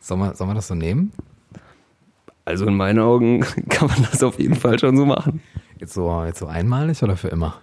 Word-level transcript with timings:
Sollen 0.00 0.20
wir, 0.20 0.34
sollen 0.34 0.50
wir 0.50 0.54
das 0.54 0.68
so 0.68 0.74
nehmen? 0.74 1.12
Also 2.44 2.66
in 2.66 2.76
meinen 2.76 2.98
Augen 2.98 3.40
kann 3.68 3.88
man 3.88 4.06
das 4.10 4.22
auf 4.22 4.38
jeden 4.38 4.54
Fall 4.54 4.78
schon 4.78 4.96
so 4.96 5.06
machen. 5.06 5.42
Jetzt 5.78 5.94
so, 5.94 6.24
jetzt 6.24 6.38
so 6.38 6.46
einmalig 6.46 7.02
oder 7.02 7.16
für 7.16 7.28
immer? 7.28 7.54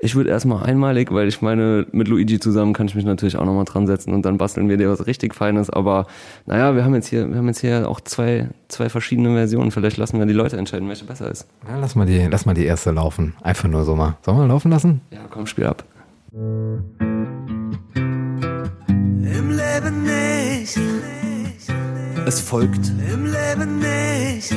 Ich 0.00 0.16
würde 0.16 0.28
erstmal 0.28 0.64
einmalig, 0.64 1.12
weil 1.12 1.28
ich 1.28 1.40
meine, 1.40 1.86
mit 1.92 2.08
Luigi 2.08 2.38
zusammen 2.38 2.74
kann 2.74 2.88
ich 2.88 2.94
mich 2.94 3.06
natürlich 3.06 3.38
auch 3.38 3.46
nochmal 3.46 3.64
dran 3.64 3.86
setzen 3.86 4.12
und 4.12 4.26
dann 4.26 4.36
basteln 4.36 4.68
wir 4.68 4.76
dir 4.76 4.90
was 4.90 5.06
richtig 5.06 5.34
Feines. 5.34 5.70
Aber 5.70 6.06
naja, 6.44 6.74
wir 6.74 6.84
haben 6.84 6.94
jetzt 6.94 7.06
hier, 7.06 7.30
wir 7.30 7.36
haben 7.38 7.46
jetzt 7.46 7.60
hier 7.60 7.88
auch 7.88 8.00
zwei, 8.00 8.50
zwei 8.68 8.90
verschiedene 8.90 9.32
Versionen. 9.32 9.70
Vielleicht 9.70 9.96
lassen 9.96 10.18
wir 10.18 10.26
die 10.26 10.34
Leute 10.34 10.58
entscheiden, 10.58 10.88
welche 10.88 11.06
besser 11.06 11.30
ist. 11.30 11.46
Ja, 11.66 11.78
lass 11.78 11.94
mal 11.94 12.04
die, 12.04 12.26
lass 12.26 12.44
mal 12.44 12.52
die 12.52 12.66
erste 12.66 12.90
laufen. 12.90 13.34
Einfach 13.40 13.68
nur 13.68 13.84
so 13.84 13.96
mal. 13.96 14.18
Sollen 14.20 14.38
wir 14.38 14.48
laufen 14.48 14.70
lassen? 14.70 15.00
Ja, 15.10 15.20
komm, 15.30 15.46
spiel 15.46 15.64
ab. 15.66 15.84
Im 16.32 16.82
Leben 19.50 20.04
nicht, 20.64 20.78
Es 22.26 22.40
folgt 22.40 22.88
im 22.88 23.26
Leben 23.26 23.80
nicht. 23.80 24.54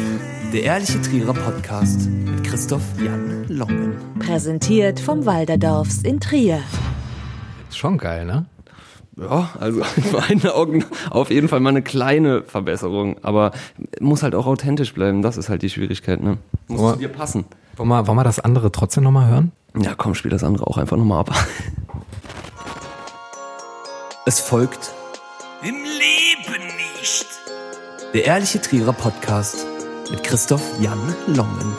der 0.54 0.64
Ehrliche 0.64 1.02
Trierer 1.02 1.34
Podcast 1.34 2.08
mit 2.10 2.46
Christoph 2.46 2.82
Jan 3.04 3.46
Longen. 3.50 3.98
Präsentiert 4.20 5.02
vom 5.02 5.26
Walderdorfs 5.26 6.04
in 6.04 6.22
Trier. 6.22 6.62
Ist 7.70 7.78
schon 7.78 7.98
geil, 7.98 8.24
ne? 8.26 8.46
Ja, 9.18 9.50
also 9.60 9.82
in 9.98 10.12
meinen 10.14 10.48
Augen 10.48 10.86
auf 11.10 11.30
jeden 11.30 11.50
Fall 11.50 11.60
mal 11.60 11.70
eine 11.72 11.82
kleine 11.82 12.44
Verbesserung, 12.44 13.18
aber 13.24 13.52
muss 14.00 14.24
halt 14.24 14.34
auch 14.34 14.46
authentisch 14.46 14.94
bleiben. 14.94 15.22
Das 15.22 15.36
ist 15.36 15.50
halt 15.50 15.62
die 15.62 15.70
Schwierigkeit, 15.70 16.24
ne? 16.24 16.38
Muss 16.70 16.80
Aber- 16.80 16.94
zu 16.94 17.00
dir 17.00 17.10
passen. 17.10 17.44
Wollen 17.76 17.90
wir, 17.90 18.08
wollen 18.08 18.18
wir 18.18 18.24
das 18.24 18.40
andere 18.40 18.72
trotzdem 18.72 19.04
nochmal 19.04 19.30
hören? 19.30 19.52
Ja, 19.78 19.94
komm, 19.96 20.16
spiel 20.16 20.32
das 20.32 20.46
andere 20.46 20.68
auch 20.68 20.78
einfach 20.78 20.96
nochmal 20.96 21.20
ab. 21.20 21.36
Es 24.26 24.42
folgt 24.42 24.92
Im 25.64 25.74
Leben 25.74 26.68
nicht. 26.68 27.26
der 28.14 28.26
Ehrliche 28.26 28.62
Trierer 28.62 28.94
Podcast 28.94 29.66
mit 30.12 30.24
Christoph 30.24 30.62
Jan 30.80 31.00
Longen. 31.26 31.74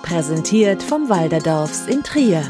Präsentiert 0.00 0.82
vom 0.82 1.10
Walderdorfs 1.10 1.86
in 1.88 2.02
Trier. 2.02 2.42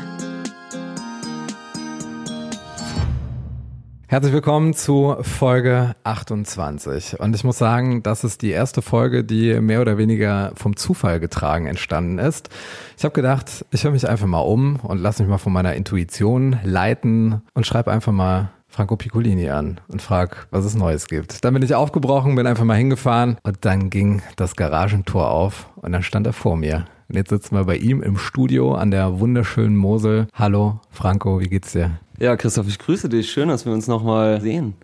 Herzlich 4.07 4.33
willkommen 4.33 4.73
zu 4.73 5.17
Folge 5.23 5.97
28. 6.05 7.19
Und 7.19 7.35
ich 7.35 7.43
muss 7.43 7.59
sagen, 7.59 8.05
das 8.05 8.23
ist 8.23 8.43
die 8.43 8.51
erste 8.51 8.83
Folge, 8.83 9.25
die 9.25 9.61
mehr 9.61 9.81
oder 9.81 9.99
weniger 9.99 10.53
vom 10.55 10.77
Zufall 10.77 11.19
getragen 11.19 11.67
entstanden 11.67 12.19
ist. 12.19 12.51
Ich 12.97 13.03
habe 13.03 13.15
gedacht, 13.15 13.65
ich 13.73 13.83
höre 13.83 13.91
mich 13.91 14.09
einfach 14.09 14.29
mal 14.29 14.41
um 14.41 14.77
und 14.77 14.99
lasse 14.99 15.25
mich 15.25 15.31
mal 15.31 15.39
von 15.39 15.53
meiner 15.53 15.75
Intuition 15.75 16.61
leiten 16.63 17.43
und 17.55 17.67
schreibe 17.67 17.91
einfach 17.91 18.13
mal 18.13 18.51
Franco 18.71 18.97
Piccolini 18.97 19.51
an 19.51 19.81
und 19.89 20.01
frag, 20.01 20.47
was 20.53 20.65
es 20.65 20.77
Neues 20.77 21.09
gibt. 21.09 21.45
Dann 21.45 21.55
bin 21.55 21.63
ich 21.63 21.75
aufgebrochen, 21.75 22.37
bin 22.37 22.47
einfach 22.47 22.65
mal 22.65 22.77
hingefahren 22.77 23.37
und 23.43 23.59
dann 23.63 23.91
ging 23.91 24.23
das 24.37 24.55
Garagentor 24.55 25.29
auf 25.29 25.69
und 25.77 25.91
dann 25.91 26.05
stand 26.05 26.27
er 26.27 26.33
vor 26.33 26.57
mir. 26.57 26.87
Und 27.09 27.17
jetzt 27.17 27.31
sitzen 27.31 27.57
wir 27.57 27.65
bei 27.65 27.77
ihm 27.77 28.01
im 28.01 28.17
Studio 28.17 28.75
an 28.75 28.93
der 28.93 29.19
wunderschönen 29.19 29.77
Mosel. 29.77 30.29
Hallo, 30.33 30.79
Franco, 30.93 31.41
wie 31.41 31.49
geht's 31.49 31.73
dir? 31.73 31.99
Ja, 32.21 32.37
Christoph, 32.37 32.69
ich 32.69 32.79
grüße 32.79 33.09
dich. 33.09 33.29
Schön, 33.33 33.49
dass 33.49 33.67
wir 33.67 33.73
uns 33.73 33.89
nochmal 33.89 34.41
sehen. 34.41 34.75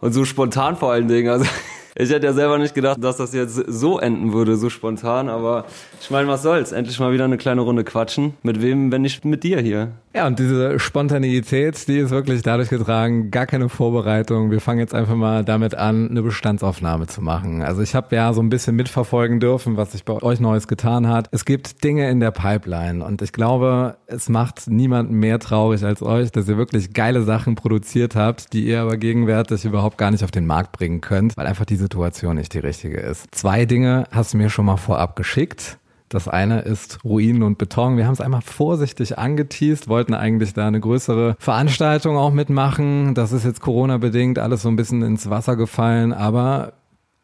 Und 0.00 0.12
so 0.12 0.24
spontan 0.24 0.76
vor 0.76 0.90
allen 0.90 1.06
Dingen. 1.06 1.28
Also 1.28 1.46
ich 1.94 2.10
hätte 2.10 2.26
ja 2.26 2.32
selber 2.32 2.58
nicht 2.58 2.74
gedacht, 2.74 2.98
dass 3.00 3.18
das 3.18 3.32
jetzt 3.32 3.54
so 3.54 4.00
enden 4.00 4.32
würde, 4.32 4.56
so 4.56 4.68
spontan. 4.68 5.28
Aber 5.28 5.66
ich 6.00 6.10
meine, 6.10 6.26
was 6.26 6.42
soll's? 6.42 6.72
Endlich 6.72 6.98
mal 6.98 7.12
wieder 7.12 7.24
eine 7.24 7.36
kleine 7.36 7.60
Runde 7.60 7.84
quatschen. 7.84 8.34
Mit 8.42 8.60
wem, 8.60 8.90
wenn 8.90 9.02
nicht 9.02 9.24
mit 9.24 9.44
dir 9.44 9.60
hier? 9.60 9.92
Ja, 10.18 10.26
und 10.26 10.40
diese 10.40 10.80
Spontaneität, 10.80 11.86
die 11.86 11.98
ist 11.98 12.10
wirklich 12.10 12.42
dadurch 12.42 12.70
getragen, 12.70 13.30
gar 13.30 13.46
keine 13.46 13.68
Vorbereitung. 13.68 14.50
Wir 14.50 14.60
fangen 14.60 14.80
jetzt 14.80 14.92
einfach 14.92 15.14
mal 15.14 15.44
damit 15.44 15.76
an, 15.76 16.10
eine 16.10 16.22
Bestandsaufnahme 16.22 17.06
zu 17.06 17.22
machen. 17.22 17.62
Also 17.62 17.82
ich 17.82 17.94
habe 17.94 18.16
ja 18.16 18.32
so 18.32 18.42
ein 18.42 18.48
bisschen 18.48 18.74
mitverfolgen 18.74 19.38
dürfen, 19.38 19.76
was 19.76 19.92
sich 19.92 20.04
bei 20.04 20.14
euch 20.14 20.40
Neues 20.40 20.66
getan 20.66 21.06
hat. 21.06 21.28
Es 21.30 21.44
gibt 21.44 21.84
Dinge 21.84 22.10
in 22.10 22.18
der 22.18 22.32
Pipeline 22.32 23.04
und 23.04 23.22
ich 23.22 23.30
glaube, 23.30 23.98
es 24.08 24.28
macht 24.28 24.66
niemanden 24.66 25.14
mehr 25.14 25.38
traurig 25.38 25.84
als 25.84 26.02
euch, 26.02 26.32
dass 26.32 26.48
ihr 26.48 26.56
wirklich 26.56 26.92
geile 26.94 27.22
Sachen 27.22 27.54
produziert 27.54 28.16
habt, 28.16 28.52
die 28.52 28.66
ihr 28.66 28.80
aber 28.80 28.96
gegenwärtig 28.96 29.64
überhaupt 29.64 29.98
gar 29.98 30.10
nicht 30.10 30.24
auf 30.24 30.32
den 30.32 30.46
Markt 30.46 30.72
bringen 30.72 31.00
könnt, 31.00 31.36
weil 31.36 31.46
einfach 31.46 31.64
die 31.64 31.76
Situation 31.76 32.34
nicht 32.34 32.54
die 32.54 32.58
richtige 32.58 32.98
ist. 32.98 33.28
Zwei 33.30 33.66
Dinge 33.66 34.08
hast 34.10 34.34
du 34.34 34.38
mir 34.38 34.50
schon 34.50 34.64
mal 34.64 34.78
vorab 34.78 35.14
geschickt. 35.14 35.78
Das 36.08 36.26
eine 36.26 36.60
ist 36.60 37.04
Ruinen 37.04 37.42
und 37.42 37.58
Beton. 37.58 37.96
Wir 37.96 38.06
haben 38.06 38.14
es 38.14 38.20
einmal 38.20 38.40
vorsichtig 38.40 39.18
angeteased, 39.18 39.88
wollten 39.88 40.14
eigentlich 40.14 40.54
da 40.54 40.66
eine 40.66 40.80
größere 40.80 41.36
Veranstaltung 41.38 42.16
auch 42.16 42.32
mitmachen. 42.32 43.14
Das 43.14 43.32
ist 43.32 43.44
jetzt 43.44 43.60
Corona-bedingt 43.60 44.38
alles 44.38 44.62
so 44.62 44.68
ein 44.68 44.76
bisschen 44.76 45.02
ins 45.02 45.28
Wasser 45.28 45.56
gefallen, 45.56 46.12
aber 46.12 46.72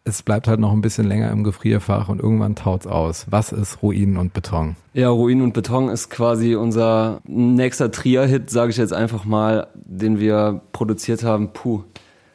es 0.04 0.22
bleibt 0.22 0.48
halt 0.48 0.60
noch 0.60 0.72
ein 0.72 0.82
bisschen 0.82 1.06
länger 1.06 1.30
im 1.30 1.44
Gefrierfach 1.44 2.10
und 2.10 2.20
irgendwann 2.20 2.56
taut's 2.56 2.86
aus. 2.86 3.26
Was 3.30 3.52
ist 3.52 3.82
Ruinen 3.82 4.18
und 4.18 4.34
Beton? 4.34 4.76
Ja, 4.92 5.08
Ruinen 5.08 5.42
und 5.42 5.54
Beton 5.54 5.88
ist 5.88 6.10
quasi 6.10 6.54
unser 6.56 7.20
nächster 7.26 7.90
Trier-Hit, 7.90 8.50
sage 8.50 8.70
ich 8.70 8.76
jetzt 8.76 8.92
einfach 8.92 9.24
mal, 9.24 9.68
den 9.74 10.20
wir 10.20 10.60
produziert 10.72 11.24
haben. 11.24 11.54
Puh, 11.54 11.84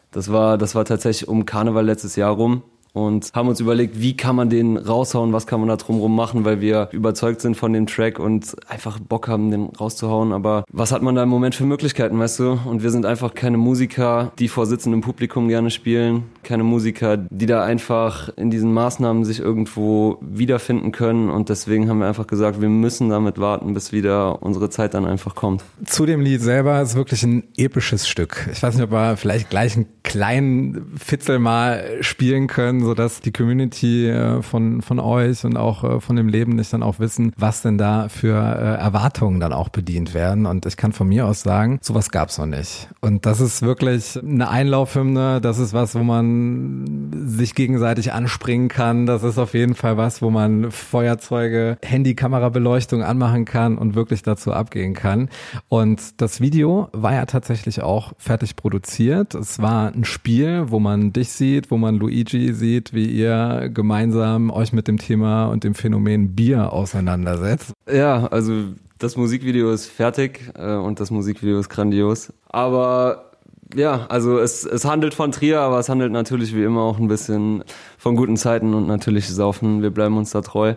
das 0.10 0.32
war, 0.32 0.58
das 0.58 0.74
war 0.74 0.84
tatsächlich 0.84 1.30
um 1.30 1.46
Karneval 1.46 1.86
letztes 1.86 2.16
Jahr 2.16 2.32
rum 2.32 2.64
und 2.94 3.32
haben 3.34 3.48
uns 3.48 3.60
überlegt, 3.60 4.02
wie 4.02 4.16
kann 4.16 4.36
man 4.36 4.50
den 4.50 4.78
raushauen, 4.78 5.34
was 5.34 5.48
kann 5.48 5.60
man 5.60 5.70
da 5.70 5.76
drumrum 5.76 6.16
machen, 6.16 6.46
weil 6.46 6.62
wir 6.62 6.90
überzeugt 6.92 7.42
sind 7.42 7.56
von 7.56 7.74
dem 7.74 7.88
Track 7.88 8.20
und 8.20 8.56
einfach 8.68 9.00
Bock 9.00 9.28
haben, 9.28 9.52
den 9.52 9.66
rauszuhauen. 9.66 10.34
Aber 10.34 10.64
was 10.72 10.92
hat 10.92 11.02
man 11.02 11.16
da 11.16 11.24
im 11.24 11.30
Moment 11.30 11.56
für 11.56 11.66
Möglichkeiten, 11.66 12.20
weißt 12.20 12.40
du? 12.40 12.60
Und 12.66 12.84
wir 12.84 12.92
sind 12.92 13.06
einfach 13.06 13.34
keine 13.34 13.58
Musiker, 13.58 14.32
die 14.40 14.48
vor 14.48 14.66
sitzendem 14.66 15.02
Publikum 15.02 15.48
gerne 15.48 15.70
spielen, 15.72 16.24
keine 16.44 16.64
Musiker, 16.64 17.18
die 17.18 17.46
da 17.46 17.64
einfach 17.64 18.30
in 18.36 18.50
diesen 18.50 18.74
Maßnahmen 18.74 19.24
sich 19.24 19.40
irgendwo 19.40 20.18
wiederfinden 20.22 20.92
können. 20.92 21.30
Und 21.30 21.50
deswegen 21.50 21.90
haben 21.90 22.00
wir 22.00 22.08
einfach 22.08 22.28
gesagt, 22.28 22.62
wir 22.62 22.70
müssen 22.70 23.10
damit 23.10 23.40
warten, 23.40 23.74
bis 23.74 23.92
wieder 23.92 24.42
unsere 24.42 24.70
Zeit 24.70 24.94
dann 24.94 25.06
einfach 25.06 25.36
kommt. 25.36 25.64
Zu 25.86 26.06
dem 26.06 26.22
Lied 26.22 26.42
selber 26.42 26.82
ist 26.82 26.96
wirklich 26.96 27.24
ein 27.24 27.44
episches 27.58 28.08
Stück. 28.08 28.48
Ich 28.52 28.62
weiß 28.64 28.76
nicht, 28.76 28.84
ob 28.84 28.92
wir 28.92 29.18
vielleicht 29.18 29.50
gleich 29.50 29.76
einen 29.76 29.88
kleinen 30.04 30.94
Fitzel 30.98 31.40
mal 31.40 31.84
spielen 32.02 32.48
können, 32.48 32.79
sodass 32.84 33.22
die 33.22 33.32
Community 33.32 34.08
äh, 34.10 34.42
von, 34.42 34.82
von 34.82 35.00
euch 35.00 35.46
und 35.46 35.58
auch 35.58 35.84
äh, 35.84 36.00
von 36.00 36.16
dem 36.16 36.28
Leben 36.28 36.56
nicht 36.56 36.74
dann 36.74 36.84
auch 36.84 37.00
wissen, 37.00 37.34
was 37.38 37.62
denn 37.62 37.78
da 37.78 38.10
für 38.10 38.36
äh, 38.36 38.82
Erwartungen 38.82 39.40
dann 39.40 39.54
auch 39.54 39.70
bedient 39.70 40.14
werden. 40.14 40.46
Und 40.46 40.66
ich 40.66 40.78
kann 40.78 40.92
von 40.92 41.08
mir 41.08 41.26
aus 41.26 41.42
sagen, 41.42 41.80
sowas 41.82 42.12
gab's 42.12 42.38
noch 42.38 42.46
nicht. 42.46 42.90
Und 43.02 43.26
das 43.26 43.42
ist 43.42 43.62
wirklich 43.62 44.20
eine 44.22 44.50
Einlaufhymne, 44.50 45.42
das 45.42 45.60
ist 45.60 45.74
was, 45.74 45.96
wo 45.96 46.04
man 46.04 47.12
sich 47.28 47.56
gegenseitig 47.56 48.14
anspringen 48.14 48.68
kann. 48.68 49.06
Das 49.06 49.24
ist 49.24 49.38
auf 49.38 49.54
jeden 49.54 49.76
Fall 49.76 49.98
was, 49.98 50.22
wo 50.22 50.30
man 50.30 50.72
Feuerzeuge, 50.72 51.78
Handy-Kamerabeleuchtung 51.84 53.04
anmachen 53.04 53.46
kann 53.46 53.78
und 53.78 53.96
wirklich 53.96 54.24
dazu 54.24 54.54
abgehen 54.54 54.94
kann. 54.94 55.30
Und 55.68 56.22
das 56.22 56.42
Video 56.42 56.90
war 56.92 57.14
ja 57.14 57.26
tatsächlich 57.26 57.82
auch 57.82 58.14
fertig 58.18 58.56
produziert. 58.56 59.36
Es 59.36 59.60
war 59.60 59.92
ein 59.94 60.06
Spiel, 60.06 60.66
wo 60.68 60.80
man 60.80 61.14
dich 61.14 61.30
sieht, 61.30 61.72
wo 61.72 61.78
man 61.78 61.96
Luigi 61.96 62.54
sieht, 62.54 62.69
wie 62.94 63.06
ihr 63.06 63.70
gemeinsam 63.74 64.50
euch 64.50 64.74
mit 64.74 64.88
dem 64.88 64.98
Thema 64.98 65.48
und 65.48 65.64
dem 65.64 65.76
Phänomen 65.76 66.36
Bier 66.36 66.72
auseinandersetzt. 66.72 67.74
Ja, 67.92 68.28
also 68.28 68.66
das 68.98 69.16
Musikvideo 69.16 69.72
ist 69.72 69.88
fertig 69.88 70.52
äh, 70.56 70.76
und 70.76 71.00
das 71.00 71.12
Musikvideo 71.12 71.60
ist 71.60 71.70
grandios. 71.70 72.34
Aber 72.48 73.32
ja, 73.76 74.06
also 74.10 74.40
es, 74.40 74.66
es 74.66 74.86
handelt 74.86 75.14
von 75.14 75.32
Trier, 75.32 75.62
aber 75.62 75.80
es 75.80 75.90
handelt 75.90 76.12
natürlich 76.12 76.56
wie 76.56 76.64
immer 76.64 76.82
auch 76.82 77.00
ein 77.00 77.08
bisschen 77.08 77.64
von 77.98 78.16
guten 78.16 78.38
Zeiten 78.38 78.74
und 78.74 78.88
natürlich 78.88 79.28
Saufen. 79.30 79.82
Wir 79.82 79.92
bleiben 79.92 80.18
uns 80.18 80.32
da 80.32 80.42
treu. 80.42 80.76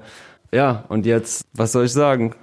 Ja, 0.55 0.85
und 0.89 1.07
jetzt, 1.07 1.47
was 1.55 1.73
soll 1.73 1.87
ich 1.87 1.93
sagen? 1.93 2.35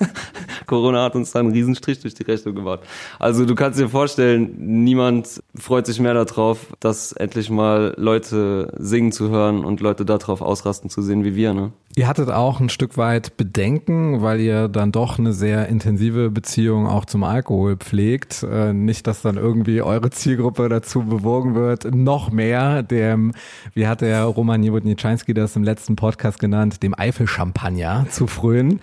Corona 0.66 1.04
hat 1.04 1.16
uns 1.16 1.32
da 1.32 1.40
einen 1.40 1.52
Riesenstrich 1.52 2.00
durch 2.00 2.14
die 2.14 2.22
Rechnung 2.22 2.54
gemacht. 2.54 2.80
Also 3.18 3.44
du 3.44 3.54
kannst 3.54 3.78
dir 3.78 3.88
vorstellen, 3.88 4.54
niemand 4.58 5.42
freut 5.56 5.86
sich 5.86 6.00
mehr 6.00 6.14
darauf, 6.14 6.66
dass 6.80 7.12
endlich 7.12 7.50
mal 7.50 7.94
Leute 7.96 8.72
singen 8.78 9.12
zu 9.12 9.30
hören 9.30 9.64
und 9.64 9.80
Leute 9.80 10.04
darauf 10.04 10.42
ausrasten 10.42 10.90
zu 10.90 11.02
sehen 11.02 11.24
wie 11.24 11.34
wir, 11.34 11.54
ne? 11.54 11.72
Ihr 11.96 12.06
hattet 12.06 12.30
auch 12.30 12.60
ein 12.60 12.68
Stück 12.68 12.96
weit 12.96 13.36
Bedenken, 13.36 14.22
weil 14.22 14.38
ihr 14.38 14.68
dann 14.68 14.92
doch 14.92 15.18
eine 15.18 15.32
sehr 15.32 15.66
intensive 15.66 16.30
Beziehung 16.30 16.86
auch 16.86 17.04
zum 17.04 17.24
Alkohol 17.24 17.76
pflegt. 17.78 18.44
Äh, 18.44 18.72
nicht, 18.72 19.08
dass 19.08 19.22
dann 19.22 19.36
irgendwie 19.36 19.82
eure 19.82 20.10
Zielgruppe 20.10 20.68
dazu 20.68 21.02
bewogen 21.02 21.56
wird, 21.56 21.92
noch 21.92 22.30
mehr 22.30 22.84
dem, 22.84 23.32
wie 23.74 23.88
hat 23.88 24.02
der 24.02 24.22
Roman 24.22 24.60
Niewodniczynski 24.60 25.34
das 25.34 25.56
im 25.56 25.64
letzten 25.64 25.96
Podcast 25.96 26.38
genannt, 26.38 26.80
dem 26.84 26.96
Eifel-Champagner 26.96 28.06
zu 28.08 28.28
frönen. 28.28 28.78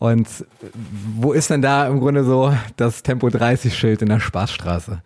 Und 0.00 0.26
wo 1.16 1.32
ist 1.32 1.50
denn 1.50 1.62
da 1.62 1.86
im 1.86 2.00
Grunde 2.00 2.24
so 2.24 2.52
das 2.76 3.02
Tempo 3.02 3.28
30 3.28 3.76
Schild 3.76 4.02
in 4.02 4.08
der 4.08 4.20
Spaßstraße? 4.20 5.02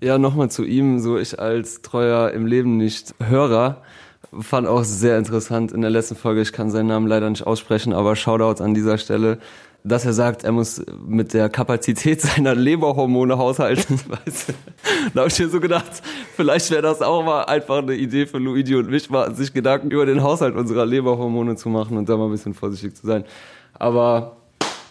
Ja, 0.00 0.18
nochmal 0.18 0.50
zu 0.50 0.64
ihm, 0.64 0.98
so 0.98 1.18
ich 1.18 1.38
als 1.38 1.82
treuer 1.82 2.30
im 2.32 2.46
Leben 2.46 2.76
nicht 2.76 3.14
Hörer, 3.20 3.82
fand 4.40 4.66
auch 4.66 4.84
sehr 4.84 5.18
interessant 5.18 5.72
in 5.72 5.80
der 5.80 5.90
letzten 5.90 6.16
Folge, 6.16 6.40
ich 6.40 6.52
kann 6.52 6.70
seinen 6.70 6.88
Namen 6.88 7.06
leider 7.06 7.28
nicht 7.28 7.46
aussprechen, 7.46 7.92
aber 7.92 8.16
Shoutouts 8.16 8.60
an 8.60 8.74
dieser 8.74 8.98
Stelle. 8.98 9.38
dass 9.84 10.04
er 10.04 10.12
sagt, 10.12 10.44
er 10.44 10.52
muss 10.52 10.80
mit 11.04 11.34
der 11.34 11.48
Kapazität 11.48 12.20
seiner 12.20 12.54
Leberhormone 12.54 13.36
haushalten. 13.36 14.00
Da 15.14 15.22
habe 15.22 15.28
ich 15.28 15.38
mir 15.38 15.48
so 15.48 15.58
gedacht, 15.58 16.02
vielleicht 16.36 16.70
wäre 16.70 16.82
das 16.82 17.02
auch 17.02 17.24
mal 17.24 17.42
einfach 17.44 17.78
eine 17.78 17.94
Idee 17.94 18.26
für 18.26 18.38
Luigi 18.38 18.76
und 18.76 18.88
mich, 18.88 19.10
mal 19.10 19.34
sich 19.34 19.52
Gedanken 19.52 19.90
über 19.90 20.06
den 20.06 20.22
Haushalt 20.22 20.54
unserer 20.54 20.86
Leberhormone 20.86 21.56
zu 21.56 21.68
machen 21.68 21.96
und 21.96 22.08
da 22.08 22.16
mal 22.16 22.26
ein 22.26 22.30
bisschen 22.30 22.54
vorsichtig 22.54 22.94
zu 22.94 23.06
sein. 23.06 23.24
Aber 23.74 24.36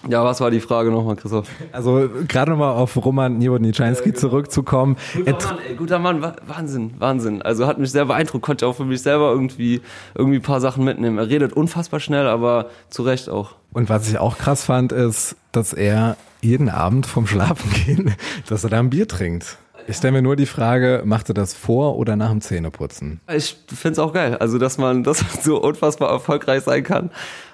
ja, 0.08 0.24
was 0.24 0.42
war 0.42 0.50
die 0.52 0.60
Frage 0.60 0.92
nochmal, 0.92 1.16
Christoph? 1.16 1.48
Also 1.72 2.10
gerade 2.28 2.52
nochmal 2.52 2.74
auf 2.74 2.96
Roman 3.04 3.38
Niewodniczynski 3.38 4.10
genau. 4.10 4.20
zurückzukommen. 4.20 4.98
Guter 5.14 5.48
Mann, 5.48 5.58
ey, 5.68 5.76
guter 5.76 6.00
Mann, 6.00 6.22
wa- 6.22 6.36
Wahnsinn, 6.48 6.94
Wahnsinn. 6.98 7.42
Also 7.42 7.68
hat 7.68 7.78
mich 7.78 7.92
sehr 7.92 8.06
beeindruckt, 8.06 8.44
konnte 8.44 8.66
auch 8.68 8.76
für 8.76 8.86
mich 8.86 9.02
selber 9.02 9.32
irgendwie 9.32 9.82
irgendwie 10.16 10.40
ein 10.40 10.44
paar 10.44 10.62
Sachen 10.62 10.84
mitnehmen. 10.84 11.18
Er 11.18 11.30
redet 11.30 11.54
unfassbar 11.54 12.00
schnell, 12.00 12.28
aber 12.28 12.70
zu 12.90 13.04
Recht 13.04 13.30
auch. 13.30 13.56
Und 13.74 13.90
was 13.90 14.10
ich 14.10 14.18
auch 14.18 14.38
krass 14.38 14.66
fand, 14.66 14.92
ist, 14.92 15.36
dass 15.52 15.74
er 15.74 16.18
jeden 16.42 16.70
Abend 16.70 17.06
vom 17.06 17.28
Schlafengehen, 17.28 18.16
dass 18.48 18.64
er 18.64 18.70
da 18.72 18.80
ein 18.80 18.90
Bier 18.90 19.08
trinkt. 19.08 19.58
Ich 19.88 19.98
stelle 19.98 20.14
mir 20.14 20.22
nur 20.22 20.36
die 20.36 20.46
Frage, 20.46 21.02
macht 21.06 21.30
er 21.30 21.34
das 21.34 21.54
vor 21.54 21.98
oder 21.98 22.16
nach 22.16 22.30
dem 22.30 22.42
Zähneputzen? 22.42 23.20
Ich 23.34 23.58
find's 23.74 23.98
auch 24.00 24.14
geil, 24.14 24.38
also 24.38 24.58
dass 24.58 24.78
man, 24.78 25.04
dass 25.04 25.22
man 25.22 25.44
so 25.44 25.62
unfassbar 25.62 26.10
erfolgreich 26.10 26.64
sein 26.64 26.84
kann, 26.84 27.10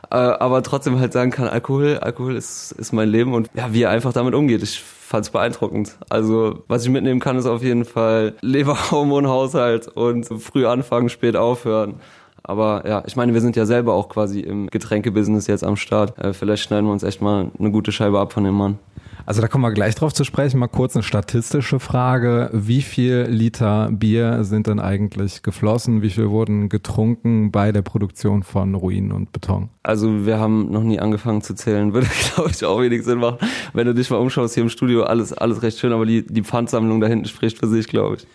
äh, 0.10 0.16
aber 0.16 0.64
trotzdem 0.64 1.00
halt 1.00 1.14
sagen 1.14 1.32
kann, 1.32 1.48
Alkohol, 1.48 1.98
Alkohol 2.00 2.36
ist, 2.36 2.72
ist 2.74 2.94
mein 2.94 3.10
Leben 3.10 3.34
und 3.34 3.50
ja, 3.54 3.74
wie 3.74 3.84
er 3.84 3.90
einfach 3.90 4.14
damit 4.14 4.34
umgeht. 4.34 4.64
Ich 4.64 4.82
fand's 4.82 5.30
beeindruckend. 5.30 5.98
Also 6.10 6.64
was 6.68 6.84
ich 6.84 6.90
mitnehmen 6.90 7.20
kann, 7.20 7.38
ist 7.38 7.46
auf 7.46 7.64
jeden 7.64 7.86
Fall 7.86 8.36
Leberhormonhaushalt 8.42 9.88
und 9.88 10.26
früh 10.42 10.66
anfangen, 10.66 11.10
spät 11.10 11.36
aufhören. 11.36 11.96
Aber 12.44 12.88
ja, 12.88 13.04
ich 13.06 13.16
meine, 13.16 13.34
wir 13.34 13.42
sind 13.42 13.56
ja 13.58 13.66
selber 13.66 13.94
auch 13.94 14.08
quasi 14.08 14.40
im 14.40 14.68
Getränkebusiness 14.68 15.48
jetzt 15.48 15.66
am 15.66 15.76
Start. 15.76 16.18
Äh, 16.18 16.34
vielleicht 16.34 16.64
schneiden 16.64 16.86
wir 16.86 16.94
uns 16.94 17.04
echt 17.04 17.22
mal 17.22 17.52
eine 17.60 17.72
gute 17.72 17.92
Scheibe 17.92 18.20
ab 18.20 18.32
von 18.32 18.44
dem 18.44 18.56
Mann. 18.56 18.80
Also 19.28 19.42
da 19.42 19.50
kommen 19.50 19.66
wir 19.66 19.74
gleich 19.74 19.94
drauf 19.94 20.14
zu 20.14 20.24
sprechen. 20.24 20.58
Mal 20.58 20.68
kurz 20.68 20.96
eine 20.96 21.04
statistische 21.04 21.82
Frage. 21.82 22.50
Wie 22.54 22.82
viel 22.82 23.28
Liter 23.30 23.90
Bier 23.92 24.46
sind 24.46 24.68
denn 24.68 24.80
eigentlich 24.80 25.44
geflossen? 25.44 26.02
Wie 26.02 26.12
viel 26.12 26.30
wurden 26.30 26.70
getrunken 26.70 27.52
bei 27.52 27.74
der 27.74 27.82
Produktion 27.82 28.44
von 28.44 28.74
Ruinen 28.74 29.12
und 29.12 29.34
Beton? 29.34 29.68
Also 29.84 30.26
wir 30.26 30.40
haben 30.40 30.72
noch 30.72 30.84
nie 30.84 31.02
angefangen 31.02 31.42
zu 31.42 31.56
zählen, 31.56 31.94
würde 31.94 32.08
glaube 32.34 32.52
ich 32.52 32.64
auch 32.64 32.80
wenig 32.80 33.04
Sinn 33.04 33.20
machen. 33.20 33.40
Wenn 33.74 33.86
du 33.86 33.94
dich 33.94 34.10
mal 34.10 34.16
umschaust 34.16 34.54
hier 34.54 34.64
im 34.64 34.70
Studio, 34.70 35.04
alles, 35.04 35.34
alles 35.34 35.62
recht 35.62 35.78
schön, 35.78 35.92
aber 35.92 36.06
die, 36.06 36.26
die 36.26 36.44
Pfandsammlung 36.44 37.02
da 37.02 37.08
hinten 37.08 37.26
spricht 37.26 37.60
für 37.60 37.68
sich, 37.68 37.90
glaube 37.90 38.16
ich. 38.16 38.28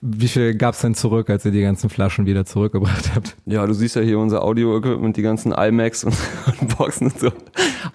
Wie 0.00 0.28
viel 0.28 0.54
gab's 0.54 0.80
denn 0.80 0.94
zurück, 0.94 1.28
als 1.28 1.44
ihr 1.44 1.50
die 1.50 1.60
ganzen 1.60 1.90
Flaschen 1.90 2.24
wieder 2.24 2.44
zurückgebracht 2.44 3.14
habt? 3.16 3.36
Ja, 3.46 3.66
du 3.66 3.74
siehst 3.74 3.96
ja 3.96 4.02
hier 4.02 4.20
unser 4.20 4.44
Audio-Equipment, 4.44 5.16
die 5.16 5.22
ganzen 5.22 5.50
iMacs 5.50 6.04
und, 6.04 6.14
und 6.46 6.78
Boxen 6.78 7.08
und 7.08 7.18
so. 7.18 7.32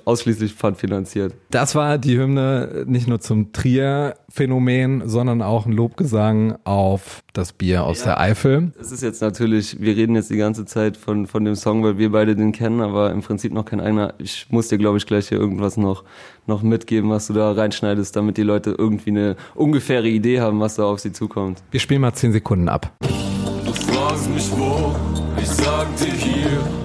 Ausschließlich 0.06 0.54
pfandfinanziert. 0.54 1.34
Das 1.52 1.76
war 1.76 1.98
die 1.98 2.18
Hymne 2.18 2.86
nicht 2.88 3.08
nur 3.08 3.20
zum 3.20 3.54
Trier-Phänomen, 3.54 5.08
sondern 5.08 5.42
auch 5.42 5.66
ein 5.66 5.72
Lobgesang 5.72 6.58
auf 6.64 7.24
das 7.34 7.54
Bier 7.54 7.84
aus 7.84 8.04
der 8.04 8.20
Eifel. 8.20 8.72
Es 8.80 8.92
ist 8.92 9.02
jetzt 9.02 9.22
natürlich, 9.22 9.80
wir 9.82 9.96
reden 9.96 10.16
jetzt 10.16 10.30
die 10.30 10.38
ganze 10.38 10.66
Zeit 10.66 10.98
von, 10.98 11.28
von 11.28 11.46
dem 11.46 11.56
Song, 11.56 11.84
weil 11.84 11.98
wir 11.98 12.12
beide 12.12 12.36
den 12.36 12.52
kennen, 12.52 12.82
aber 12.82 13.12
im 13.12 13.22
Prinzip 13.22 13.54
noch 13.54 13.66
kein 13.66 13.80
eigener. 13.80 14.14
Ich 14.18 14.48
muss 14.50 14.68
dir, 14.68 14.78
glaube 14.78 14.98
ich, 14.98 15.06
gleich 15.06 15.30
hier 15.30 15.40
irgendwas 15.40 15.78
noch, 15.78 16.04
noch 16.48 16.62
mitgeben, 16.64 17.10
was 17.10 17.28
du 17.28 17.34
da 17.34 17.52
reinschneidest, 17.52 18.16
damit 18.16 18.38
die 18.38 18.44
Leute 18.44 18.76
irgendwie 18.78 19.12
eine 19.12 19.36
ungefähre 19.56 20.08
Idee 20.08 20.42
haben, 20.42 20.60
was 20.60 20.76
da 20.76 20.84
auf 20.84 21.00
sie 21.00 21.12
zukommt. 21.12 21.64
Wir 21.72 21.80
spielen 21.80 22.02
mal 22.02 22.14
zehn 22.14 22.32
Sekunden 22.32 22.70
ab. 22.70 22.92
Du 23.00 23.74
fragst 23.74 24.30
mich 24.30 24.52
wo, 24.52 24.96
ich 25.40 25.50
sag 25.50 25.96
dir 25.98 26.14
hier, 26.14 26.83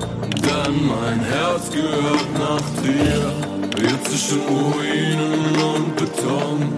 mein 0.86 1.20
Herz 1.20 1.70
gehört 1.70 2.26
nach 2.38 2.62
dir. 2.82 3.32
Jetzt 3.82 4.10
zwischen 4.10 4.40
Ruinen 4.40 5.56
und 5.74 5.96
Beton. 5.96 6.72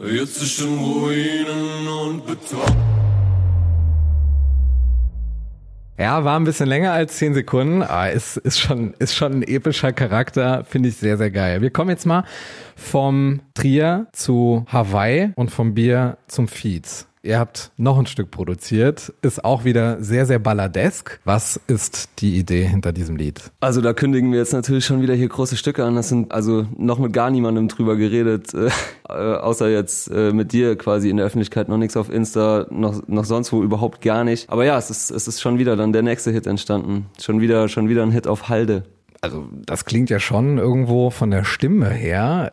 Jetzt 0.00 0.36
zwischen 0.36 0.78
Ruinen 0.78 1.88
und 1.88 2.26
Beton. 2.26 2.76
Ja, 5.98 6.24
war 6.24 6.38
ein 6.38 6.44
bisschen 6.44 6.68
länger 6.68 6.92
als 6.92 7.16
zehn 7.16 7.32
Sekunden, 7.32 7.82
aber 7.82 8.12
ist, 8.12 8.36
ist, 8.36 8.60
schon, 8.60 8.92
ist 8.98 9.14
schon 9.14 9.32
ein 9.32 9.42
epischer 9.42 9.92
Charakter, 9.92 10.64
finde 10.64 10.90
ich 10.90 10.96
sehr, 10.96 11.16
sehr 11.16 11.30
geil. 11.30 11.62
Wir 11.62 11.70
kommen 11.70 11.90
jetzt 11.90 12.04
mal 12.04 12.24
vom 12.76 13.40
Trier 13.54 14.06
zu 14.12 14.66
Hawaii 14.68 15.32
und 15.36 15.50
vom 15.50 15.74
Bier 15.74 16.18
zum 16.26 16.48
Fietz. 16.48 17.06
Ihr 17.26 17.40
habt 17.40 17.72
noch 17.76 17.98
ein 17.98 18.06
Stück 18.06 18.30
produziert, 18.30 19.12
ist 19.20 19.44
auch 19.44 19.64
wieder 19.64 20.00
sehr, 20.00 20.26
sehr 20.26 20.38
balladesk. 20.38 21.18
Was 21.24 21.60
ist 21.66 22.08
die 22.20 22.38
Idee 22.38 22.64
hinter 22.64 22.92
diesem 22.92 23.16
Lied? 23.16 23.50
Also 23.58 23.80
da 23.80 23.92
kündigen 23.94 24.30
wir 24.30 24.38
jetzt 24.38 24.52
natürlich 24.52 24.84
schon 24.84 25.02
wieder 25.02 25.12
hier 25.12 25.28
große 25.28 25.56
Stücke 25.56 25.84
an. 25.84 25.96
Das 25.96 26.08
sind 26.08 26.30
also 26.30 26.68
noch 26.78 27.00
mit 27.00 27.12
gar 27.12 27.32
niemandem 27.32 27.66
drüber 27.66 27.96
geredet, 27.96 28.54
äh, 28.54 28.70
außer 29.12 29.68
jetzt 29.68 30.08
äh, 30.08 30.30
mit 30.32 30.52
dir 30.52 30.78
quasi 30.78 31.10
in 31.10 31.16
der 31.16 31.26
Öffentlichkeit. 31.26 31.68
Noch 31.68 31.78
nichts 31.78 31.96
auf 31.96 32.12
Insta, 32.12 32.68
noch, 32.70 33.02
noch 33.08 33.24
sonst 33.24 33.52
wo 33.52 33.60
überhaupt 33.60 34.02
gar 34.02 34.22
nicht. 34.22 34.48
Aber 34.48 34.64
ja, 34.64 34.78
es 34.78 34.90
ist, 34.90 35.10
es 35.10 35.26
ist 35.26 35.40
schon 35.40 35.58
wieder 35.58 35.74
dann 35.74 35.92
der 35.92 36.02
nächste 36.02 36.30
Hit 36.30 36.46
entstanden. 36.46 37.06
Schon 37.20 37.40
wieder, 37.40 37.68
schon 37.68 37.88
wieder 37.88 38.04
ein 38.04 38.12
Hit 38.12 38.28
auf 38.28 38.48
Halde. 38.48 38.84
Also 39.20 39.48
das 39.64 39.84
klingt 39.84 40.10
ja 40.10 40.20
schon 40.20 40.58
irgendwo 40.58 41.10
von 41.10 41.30
der 41.30 41.44
Stimme 41.44 41.90
her 41.90 42.50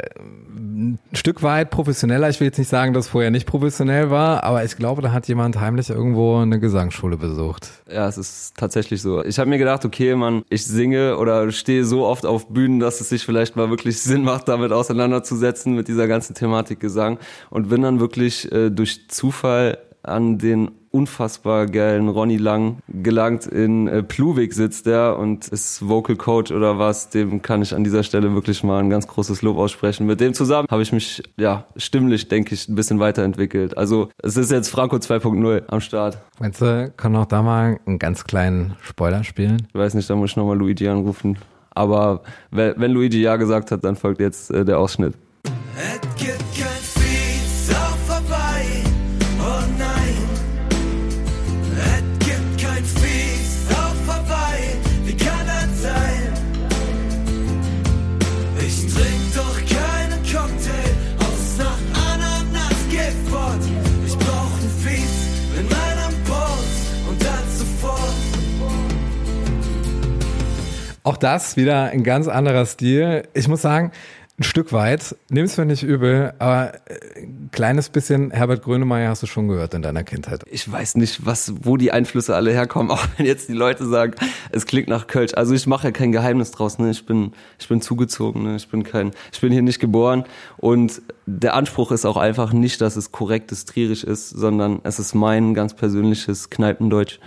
ein 0.56 1.00
Stück 1.14 1.44
weit 1.44 1.70
professioneller. 1.70 2.30
Ich 2.30 2.40
will 2.40 2.48
jetzt 2.48 2.58
nicht 2.58 2.70
sagen, 2.70 2.94
dass 2.94 3.06
es 3.06 3.12
vorher 3.12 3.32
nicht 3.32 3.46
professionell 3.46 4.10
war, 4.10 4.44
aber 4.44 4.64
ich 4.64 4.76
glaube, 4.76 5.02
da 5.02 5.12
hat 5.12 5.28
jemand 5.28 5.60
heimlich 5.60 5.90
irgendwo 5.90 6.38
eine 6.38 6.60
Gesangsschule 6.60 7.18
besucht. 7.18 7.70
Ja, 7.92 8.08
es 8.08 8.18
ist 8.18 8.58
tatsächlich 8.58 9.02
so. 9.02 9.24
Ich 9.24 9.40
habe 9.40 9.50
mir 9.50 9.58
gedacht, 9.58 9.86
okay, 9.86 10.16
man, 10.16 10.44
ich 10.50 10.66
singe 10.66 11.18
oder 11.18 11.52
stehe 11.52 11.86
so 11.86 12.06
oft 12.06 12.26
auf 12.26 12.48
Bühnen, 12.48 12.80
dass 12.80 13.02
es 13.02 13.10
sich 13.10 13.26
vielleicht 13.26 13.56
mal 13.56 13.70
wirklich 13.70 14.02
Sinn 14.02 14.24
macht, 14.24 14.48
damit 14.48 14.72
auseinanderzusetzen 14.72 15.76
mit 15.76 15.88
dieser 15.88 16.08
ganzen 16.08 16.34
Thematik 16.34 16.80
Gesang 16.80 17.20
und 17.50 17.70
bin 17.70 17.82
dann 17.82 18.00
wirklich 18.00 18.52
äh, 18.52 18.70
durch 18.70 19.08
Zufall 19.10 19.78
an 20.02 20.38
den 20.38 20.72
unfassbar 20.94 21.66
geilen 21.66 22.08
Ronny 22.08 22.38
Lang 22.38 22.78
gelangt. 22.88 23.48
In 23.48 23.88
äh, 23.88 24.04
Pluwig 24.04 24.54
sitzt 24.54 24.86
der 24.86 25.18
und 25.18 25.48
ist 25.48 25.88
Vocal 25.88 26.16
Coach 26.16 26.52
oder 26.52 26.78
was. 26.78 27.10
Dem 27.10 27.42
kann 27.42 27.62
ich 27.64 27.74
an 27.74 27.84
dieser 27.84 28.04
Stelle 28.04 28.34
wirklich 28.34 28.64
mal 28.64 28.80
ein 28.80 28.90
ganz 28.90 29.08
großes 29.08 29.42
Lob 29.42 29.58
aussprechen. 29.58 30.06
Mit 30.06 30.22
dem 30.22 30.34
zusammen 30.34 30.68
habe 30.70 30.84
ich 30.84 30.92
mich, 30.92 31.24
ja, 31.36 31.66
stimmlich, 31.76 32.28
denke 32.28 32.54
ich, 32.54 32.70
ein 32.70 32.76
bisschen 32.76 33.00
weiterentwickelt. 33.00 33.76
Also 33.76 34.10
es 34.22 34.38
ist 34.38 34.52
jetzt 34.52 34.70
Franco 34.70 34.98
2.0 34.98 35.64
am 35.68 35.82
Start. 35.82 36.20
Meinst 36.40 36.62
du, 36.62 36.94
kann 36.96 37.16
auch 37.16 37.26
da 37.26 37.42
mal 37.42 37.80
einen 37.86 37.98
ganz 37.98 38.26
kleinen 38.26 38.76
Spoiler 38.82 39.24
spielen? 39.24 39.68
Ich 39.70 39.76
weiß 39.76 39.96
nicht, 39.96 40.10
da 40.10 40.16
muss 40.16 40.32
ich 40.32 40.38
nochmal 40.38 40.58
Luigi 40.58 40.88
anrufen. 40.88 41.40
Aber 41.72 42.22
wenn 42.52 42.76
wenn 42.78 42.92
Luigi 42.92 43.20
Ja 43.20 43.38
gesagt 43.38 43.72
hat, 43.72 43.84
dann 43.84 43.96
folgt 43.96 44.22
jetzt 44.22 44.52
äh, 44.52 44.64
der 44.64 44.78
Ausschnitt. 44.78 45.16
Auch 71.04 71.18
das 71.18 71.58
wieder 71.58 71.86
ein 71.86 72.04
ganz 72.04 72.28
anderer 72.28 72.66
Stil. 72.66 73.24
Ich 73.34 73.48
muss 73.50 73.62
sagen, 73.62 73.92
ein 74.40 74.44
Stück 74.44 74.74
weit, 74.74 75.16
nimm's 75.30 75.58
mir 75.58 75.66
nicht 75.66 75.84
übel, 75.84 76.34
aber 76.40 76.74
äh, 76.88 77.22
ein 77.22 77.50
kleines 77.52 77.90
bisschen 77.90 78.32
Herbert 78.32 78.64
Grönemeyer 78.64 79.10
hast 79.10 79.22
du 79.22 79.28
schon 79.28 79.48
gehört 79.48 79.76
in 79.76 79.84
deiner 79.84 80.04
Kindheit. 80.04 80.44
Ich 80.50 80.70
weiß 80.72 80.96
nicht, 80.96 81.24
was, 81.24 81.54
wo 81.62 81.78
die 81.78 81.92
Einflüsse 81.92 82.36
alle 82.36 82.52
herkommen, 82.52 82.90
auch 82.92 83.06
wenn 83.18 83.28
jetzt 83.28 83.48
die 83.48 83.54
Leute 83.54 83.86
sagen, 83.86 84.16
es 84.52 84.66
klingt 84.66 84.88
nach 84.88 85.06
Kölsch. 85.06 85.34
Also 85.36 85.54
ich 85.54 85.68
mache 85.68 85.90
ja 85.90 85.92
kein 85.92 86.12
Geheimnis 86.12 86.50
draus, 86.50 86.80
ne? 86.80 86.90
Ich 86.90 87.06
bin, 87.06 87.34
ich 87.60 87.68
bin 87.68 87.80
zugezogen, 87.80 88.42
ne? 88.44 88.56
Ich 88.56 88.70
bin 88.70 88.84
kein, 88.84 89.12
ich 89.32 89.40
bin 89.40 89.52
hier 89.52 89.62
nicht 89.62 89.80
geboren. 89.80 90.24
Und 90.58 91.04
der 91.28 91.54
Anspruch 91.54 91.92
ist 91.92 92.06
auch 92.06 92.18
einfach 92.18 92.54
nicht, 92.54 92.82
dass 92.82 92.96
es 92.96 93.12
korrektes 93.12 93.66
Trierisch 93.66 94.04
ist, 94.04 94.32
sondern 94.32 94.80
es 94.84 94.98
ist 94.98 95.14
mein 95.14 95.54
ganz 95.54 95.76
persönliches 95.76 96.50
Kneipendeutsch. 96.50 97.20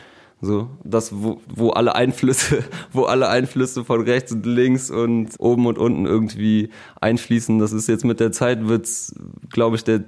So, 0.43 0.69
das, 0.85 1.13
wo, 1.15 1.41
wo 1.49 1.71
alle 1.71 1.95
Einflüsse, 1.95 2.63
wo 2.93 3.05
alle 3.05 3.29
Einflüsse 3.29 3.85
von 3.85 4.03
rechts 4.03 4.33
und 4.33 4.45
links 4.45 4.91
und 4.91 5.31
oben 5.39 5.67
und 5.67 5.79
unten 5.79 6.05
irgendwie 6.07 6.71
einfließen. 7.01 7.59
Das 7.59 7.73
ist 7.73 7.89
jetzt 7.89 8.05
mit 8.05 8.21
der 8.21 8.33
Zeit 8.33 8.69
wird's, 8.69 9.15
glaube 9.51 9.77
ich, 9.77 9.85
der 9.85 10.05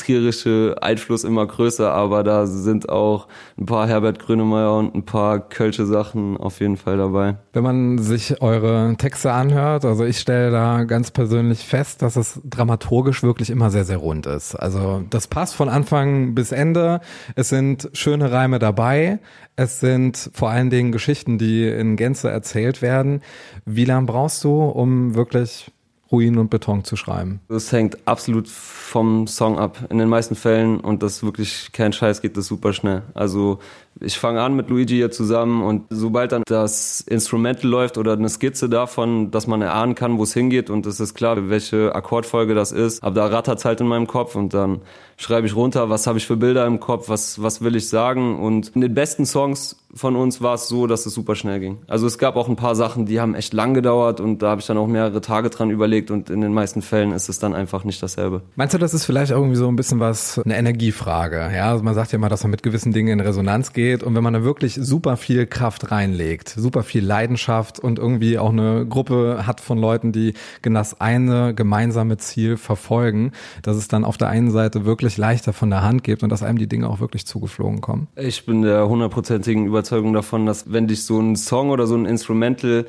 trierische 0.00 0.76
Einfluss 0.80 1.24
immer 1.24 1.46
größer, 1.46 1.92
aber 1.92 2.22
da 2.22 2.46
sind 2.46 2.88
auch 2.88 3.28
ein 3.58 3.66
paar 3.66 3.86
Herbert 3.86 4.18
Grönemeyer 4.18 4.76
und 4.76 4.94
ein 4.94 5.04
paar 5.04 5.38
Kölsche 5.40 5.86
Sachen 5.86 6.36
auf 6.36 6.60
jeden 6.60 6.76
Fall 6.76 6.96
dabei. 6.96 7.36
Wenn 7.52 7.62
man 7.62 7.98
sich 7.98 8.40
eure 8.42 8.94
Texte 8.98 9.32
anhört, 9.32 9.84
also 9.84 10.04
ich 10.04 10.18
stelle 10.18 10.50
da 10.50 10.84
ganz 10.84 11.10
persönlich 11.10 11.66
fest, 11.66 12.02
dass 12.02 12.16
es 12.16 12.40
dramaturgisch 12.44 13.22
wirklich 13.22 13.50
immer 13.50 13.70
sehr, 13.70 13.84
sehr 13.84 13.98
rund 13.98 14.26
ist. 14.26 14.54
Also 14.54 15.02
das 15.10 15.26
passt 15.28 15.54
von 15.54 15.68
Anfang 15.68 16.34
bis 16.34 16.52
Ende. 16.52 17.00
Es 17.34 17.48
sind 17.48 17.90
schöne 17.92 18.32
Reime 18.32 18.58
dabei. 18.58 19.18
Es 19.56 19.80
sind 19.80 20.30
vor 20.32 20.50
allen 20.50 20.70
Dingen 20.70 20.92
Geschichten, 20.92 21.36
die 21.38 21.68
in 21.68 21.96
Gänze 21.96 22.30
erzählt 22.30 22.82
werden. 22.82 23.20
Wie 23.66 23.84
lange 23.84 24.06
brauchst 24.06 24.42
du, 24.44 24.62
um 24.64 25.14
wirklich 25.14 25.70
Ruinen 26.10 26.38
und 26.38 26.50
Beton 26.50 26.84
zu 26.84 26.96
schreiben? 26.96 27.40
Das 27.48 27.70
hängt 27.72 27.98
absolut 28.06 28.48
vom 28.48 29.26
Song 29.26 29.58
ab. 29.58 29.86
In 29.90 29.98
den 29.98 30.08
meisten 30.08 30.34
Fällen, 30.34 30.80
und 30.80 31.02
das 31.02 31.16
ist 31.16 31.22
wirklich 31.22 31.70
kein 31.72 31.92
Scheiß, 31.92 32.20
geht 32.20 32.36
das 32.36 32.46
super 32.46 32.72
schnell. 32.72 33.02
Also 33.14 33.60
ich 33.98 34.18
fange 34.18 34.40
an 34.40 34.54
mit 34.54 34.70
Luigi 34.70 34.94
hier 34.94 35.10
zusammen 35.10 35.62
und 35.62 35.84
sobald 35.90 36.32
dann 36.32 36.42
das 36.46 37.00
Instrumental 37.00 37.68
läuft 37.68 37.98
oder 37.98 38.12
eine 38.12 38.28
Skizze 38.28 38.68
davon, 38.68 39.30
dass 39.30 39.46
man 39.46 39.60
erahnen 39.62 39.94
kann, 39.94 40.18
wo 40.18 40.22
es 40.22 40.32
hingeht 40.32 40.70
und 40.70 40.86
es 40.86 41.00
ist 41.00 41.14
klar, 41.14 41.50
welche 41.50 41.94
Akkordfolge 41.94 42.54
das 42.54 42.72
ist, 42.72 43.02
aber 43.02 43.14
da 43.14 43.26
rattert's 43.26 43.64
halt 43.64 43.80
in 43.80 43.88
meinem 43.88 44.06
Kopf 44.06 44.36
und 44.36 44.54
dann 44.54 44.80
schreibe 45.16 45.46
ich 45.46 45.54
runter, 45.54 45.90
was 45.90 46.06
habe 46.06 46.18
ich 46.18 46.26
für 46.26 46.36
Bilder 46.36 46.66
im 46.66 46.80
Kopf, 46.80 47.08
was, 47.08 47.42
was 47.42 47.62
will 47.62 47.76
ich 47.76 47.88
sagen 47.88 48.38
und 48.38 48.68
in 48.74 48.80
den 48.80 48.94
besten 48.94 49.26
Songs 49.26 49.76
von 49.92 50.14
uns 50.14 50.40
war 50.40 50.54
es 50.54 50.68
so, 50.68 50.86
dass 50.86 51.04
es 51.04 51.14
super 51.14 51.34
schnell 51.34 51.58
ging. 51.58 51.78
Also 51.88 52.06
es 52.06 52.16
gab 52.16 52.36
auch 52.36 52.48
ein 52.48 52.54
paar 52.54 52.76
Sachen, 52.76 53.06
die 53.06 53.20
haben 53.20 53.34
echt 53.34 53.52
lang 53.52 53.74
gedauert 53.74 54.20
und 54.20 54.40
da 54.40 54.50
habe 54.50 54.60
ich 54.60 54.66
dann 54.66 54.78
auch 54.78 54.86
mehrere 54.86 55.20
Tage 55.20 55.50
dran 55.50 55.68
überlegt 55.68 56.12
und 56.12 56.30
in 56.30 56.40
den 56.40 56.54
meisten 56.54 56.80
Fällen 56.80 57.10
ist 57.10 57.28
es 57.28 57.40
dann 57.40 57.54
einfach 57.54 57.82
nicht 57.82 58.00
dasselbe. 58.00 58.42
Meinst 58.54 58.72
du, 58.72 58.78
das 58.78 58.94
ist 58.94 59.04
vielleicht 59.04 59.32
irgendwie 59.32 59.56
so 59.56 59.66
ein 59.66 59.74
bisschen 59.74 59.98
was, 59.98 60.38
eine 60.38 60.56
Energiefrage? 60.56 61.50
Ja, 61.54 61.72
also 61.72 61.82
man 61.82 61.94
sagt 61.94 62.12
ja 62.12 62.16
immer, 62.16 62.28
dass 62.28 62.44
man 62.44 62.52
mit 62.52 62.62
gewissen 62.62 62.92
Dingen 62.92 63.08
in 63.08 63.20
Resonanz 63.20 63.72
geht 63.72 63.79
und 64.02 64.14
wenn 64.14 64.22
man 64.22 64.34
da 64.34 64.44
wirklich 64.44 64.74
super 64.74 65.16
viel 65.16 65.46
Kraft 65.46 65.90
reinlegt, 65.90 66.48
super 66.48 66.82
viel 66.82 67.04
Leidenschaft 67.04 67.78
und 67.78 67.98
irgendwie 67.98 68.38
auch 68.38 68.50
eine 68.50 68.86
Gruppe 68.86 69.46
hat 69.46 69.60
von 69.60 69.78
Leuten, 69.78 70.12
die 70.12 70.34
genau 70.62 70.80
das 70.80 71.00
eine 71.00 71.54
gemeinsame 71.54 72.16
Ziel 72.18 72.56
verfolgen, 72.56 73.32
dass 73.62 73.76
es 73.76 73.88
dann 73.88 74.04
auf 74.04 74.16
der 74.16 74.28
einen 74.28 74.50
Seite 74.50 74.84
wirklich 74.84 75.16
leichter 75.16 75.52
von 75.52 75.70
der 75.70 75.82
Hand 75.82 76.04
geht 76.04 76.22
und 76.22 76.30
dass 76.30 76.42
einem 76.42 76.58
die 76.58 76.68
Dinge 76.68 76.88
auch 76.88 77.00
wirklich 77.00 77.26
zugeflogen 77.26 77.80
kommen. 77.80 78.08
Ich 78.16 78.46
bin 78.46 78.62
der 78.62 78.88
hundertprozentigen 78.88 79.66
Überzeugung 79.66 80.12
davon, 80.12 80.46
dass 80.46 80.72
wenn 80.72 80.86
dich 80.86 81.04
so 81.04 81.20
ein 81.20 81.36
Song 81.36 81.70
oder 81.70 81.86
so 81.86 81.96
ein 81.96 82.06
Instrumental 82.06 82.86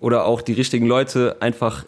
oder 0.00 0.26
auch 0.26 0.42
die 0.42 0.52
richtigen 0.52 0.86
Leute 0.86 1.36
einfach 1.40 1.84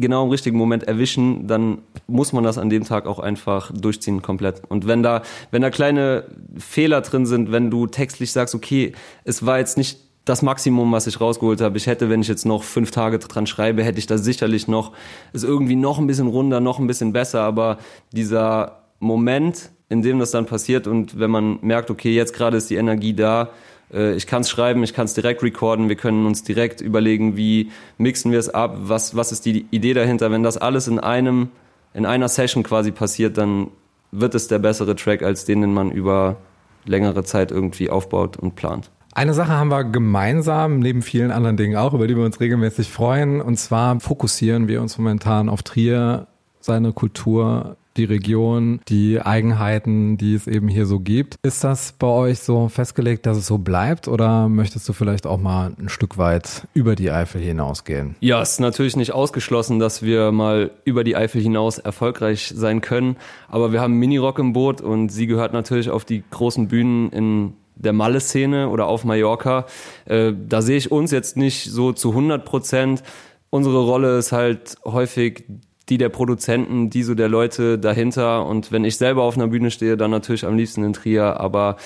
genau 0.00 0.24
im 0.24 0.30
richtigen 0.30 0.56
Moment 0.56 0.84
erwischen, 0.84 1.46
dann 1.46 1.78
muss 2.06 2.32
man 2.32 2.44
das 2.44 2.58
an 2.58 2.70
dem 2.70 2.84
Tag 2.84 3.06
auch 3.06 3.18
einfach 3.18 3.72
durchziehen 3.72 4.22
komplett. 4.22 4.62
Und 4.68 4.86
wenn 4.86 5.02
da, 5.02 5.22
wenn 5.50 5.62
da 5.62 5.70
kleine 5.70 6.24
Fehler 6.56 7.00
drin 7.00 7.26
sind, 7.26 7.52
wenn 7.52 7.70
du 7.70 7.86
textlich 7.86 8.32
sagst, 8.32 8.54
okay, 8.54 8.92
es 9.24 9.44
war 9.44 9.58
jetzt 9.58 9.76
nicht 9.76 9.98
das 10.28 10.42
Maximum, 10.42 10.92
was 10.92 11.06
ich 11.06 11.20
rausgeholt 11.20 11.60
habe. 11.60 11.78
Ich 11.78 11.86
hätte, 11.86 12.10
wenn 12.10 12.20
ich 12.20 12.28
jetzt 12.28 12.44
noch 12.44 12.62
fünf 12.62 12.90
Tage 12.90 13.18
dran 13.18 13.46
schreibe, 13.46 13.82
hätte 13.82 13.98
ich 13.98 14.06
da 14.06 14.18
sicherlich 14.18 14.68
noch, 14.68 14.92
ist 15.32 15.44
irgendwie 15.44 15.76
noch 15.76 15.98
ein 15.98 16.06
bisschen 16.06 16.26
runder, 16.26 16.60
noch 16.60 16.78
ein 16.78 16.86
bisschen 16.86 17.12
besser, 17.12 17.42
aber 17.42 17.78
dieser 18.12 18.82
Moment, 18.98 19.70
in 19.88 20.02
dem 20.02 20.18
das 20.18 20.32
dann 20.32 20.46
passiert 20.46 20.86
und 20.86 21.18
wenn 21.18 21.30
man 21.30 21.58
merkt, 21.62 21.90
okay, 21.90 22.14
jetzt 22.14 22.34
gerade 22.34 22.58
ist 22.58 22.68
die 22.68 22.76
Energie 22.76 23.14
da, 23.14 23.50
ich 23.90 24.26
kann 24.26 24.42
es 24.42 24.50
schreiben, 24.50 24.82
ich 24.82 24.92
kann 24.92 25.06
es 25.06 25.14
direkt 25.14 25.42
recorden, 25.42 25.88
wir 25.88 25.96
können 25.96 26.26
uns 26.26 26.42
direkt 26.42 26.80
überlegen, 26.80 27.36
wie 27.36 27.70
mixen 27.96 28.32
wir 28.32 28.38
es 28.38 28.48
ab, 28.48 28.76
was, 28.82 29.16
was 29.16 29.32
ist 29.32 29.46
die 29.46 29.66
Idee 29.70 29.94
dahinter. 29.94 30.30
Wenn 30.30 30.42
das 30.42 30.58
alles 30.58 30.88
in 30.88 30.98
einem, 30.98 31.48
in 31.94 32.04
einer 32.04 32.28
Session 32.28 32.62
quasi 32.62 32.90
passiert, 32.90 33.38
dann 33.38 33.68
wird 34.10 34.34
es 34.34 34.48
der 34.48 34.58
bessere 34.58 34.94
Track 34.94 35.22
als 35.22 35.44
den, 35.44 35.62
den 35.62 35.72
man 35.72 35.90
über 35.90 36.36
längere 36.84 37.24
Zeit 37.24 37.50
irgendwie 37.50 37.90
aufbaut 37.90 38.36
und 38.36 38.56
plant. 38.56 38.90
Eine 39.14 39.34
Sache 39.34 39.52
haben 39.52 39.70
wir 39.70 39.84
gemeinsam, 39.84 40.78
neben 40.78 41.02
vielen 41.02 41.30
anderen 41.30 41.56
Dingen 41.56 41.76
auch, 41.76 41.92
über 41.92 42.06
die 42.06 42.16
wir 42.16 42.24
uns 42.24 42.40
regelmäßig 42.40 42.88
freuen. 42.88 43.40
Und 43.40 43.56
zwar 43.58 43.98
fokussieren 44.00 44.68
wir 44.68 44.80
uns 44.80 44.96
momentan 44.96 45.48
auf 45.48 45.62
Trier, 45.62 46.28
seine 46.60 46.92
Kultur, 46.92 47.77
die 47.98 48.04
Region, 48.04 48.80
die 48.88 49.20
Eigenheiten, 49.20 50.16
die 50.16 50.34
es 50.34 50.46
eben 50.46 50.68
hier 50.68 50.86
so 50.86 51.00
gibt. 51.00 51.36
Ist 51.42 51.64
das 51.64 51.92
bei 51.92 52.06
euch 52.06 52.38
so 52.38 52.68
festgelegt, 52.68 53.26
dass 53.26 53.36
es 53.36 53.46
so 53.46 53.58
bleibt 53.58 54.08
oder 54.08 54.48
möchtest 54.48 54.88
du 54.88 54.92
vielleicht 54.92 55.26
auch 55.26 55.38
mal 55.38 55.72
ein 55.78 55.88
Stück 55.88 56.16
weit 56.16 56.66
über 56.74 56.94
die 56.94 57.10
Eifel 57.10 57.40
hinausgehen? 57.40 58.16
Ja, 58.20 58.40
es 58.40 58.52
ist 58.52 58.60
natürlich 58.60 58.96
nicht 58.96 59.12
ausgeschlossen, 59.12 59.78
dass 59.78 60.02
wir 60.02 60.32
mal 60.32 60.70
über 60.84 61.04
die 61.04 61.16
Eifel 61.16 61.42
hinaus 61.42 61.78
erfolgreich 61.78 62.52
sein 62.54 62.80
können. 62.80 63.16
Aber 63.48 63.72
wir 63.72 63.80
haben 63.80 63.94
Minirock 63.94 64.38
im 64.38 64.52
Boot 64.52 64.80
und 64.80 65.10
sie 65.10 65.26
gehört 65.26 65.52
natürlich 65.52 65.90
auf 65.90 66.04
die 66.04 66.22
großen 66.30 66.68
Bühnen 66.68 67.10
in 67.10 67.52
der 67.74 67.92
Malle-Szene 67.92 68.68
oder 68.68 68.86
auf 68.86 69.04
Mallorca. 69.04 69.66
Äh, 70.04 70.32
da 70.36 70.62
sehe 70.62 70.76
ich 70.76 70.90
uns 70.90 71.10
jetzt 71.10 71.36
nicht 71.36 71.70
so 71.70 71.92
zu 71.92 72.10
100 72.10 72.44
Prozent. 72.44 73.02
Unsere 73.50 73.82
Rolle 73.82 74.18
ist 74.18 74.32
halt 74.32 74.76
häufig 74.84 75.44
die 75.88 75.98
der 75.98 76.08
Produzenten, 76.08 76.90
die 76.90 77.02
so 77.02 77.14
der 77.14 77.28
Leute 77.28 77.78
dahinter. 77.78 78.46
Und 78.46 78.72
wenn 78.72 78.84
ich 78.84 78.96
selber 78.96 79.22
auf 79.22 79.36
einer 79.36 79.48
Bühne 79.48 79.70
stehe, 79.70 79.96
dann 79.96 80.10
natürlich 80.10 80.44
am 80.44 80.56
liebsten 80.56 80.84
in 80.84 80.92
Trier. 80.92 81.40
Aber 81.40 81.76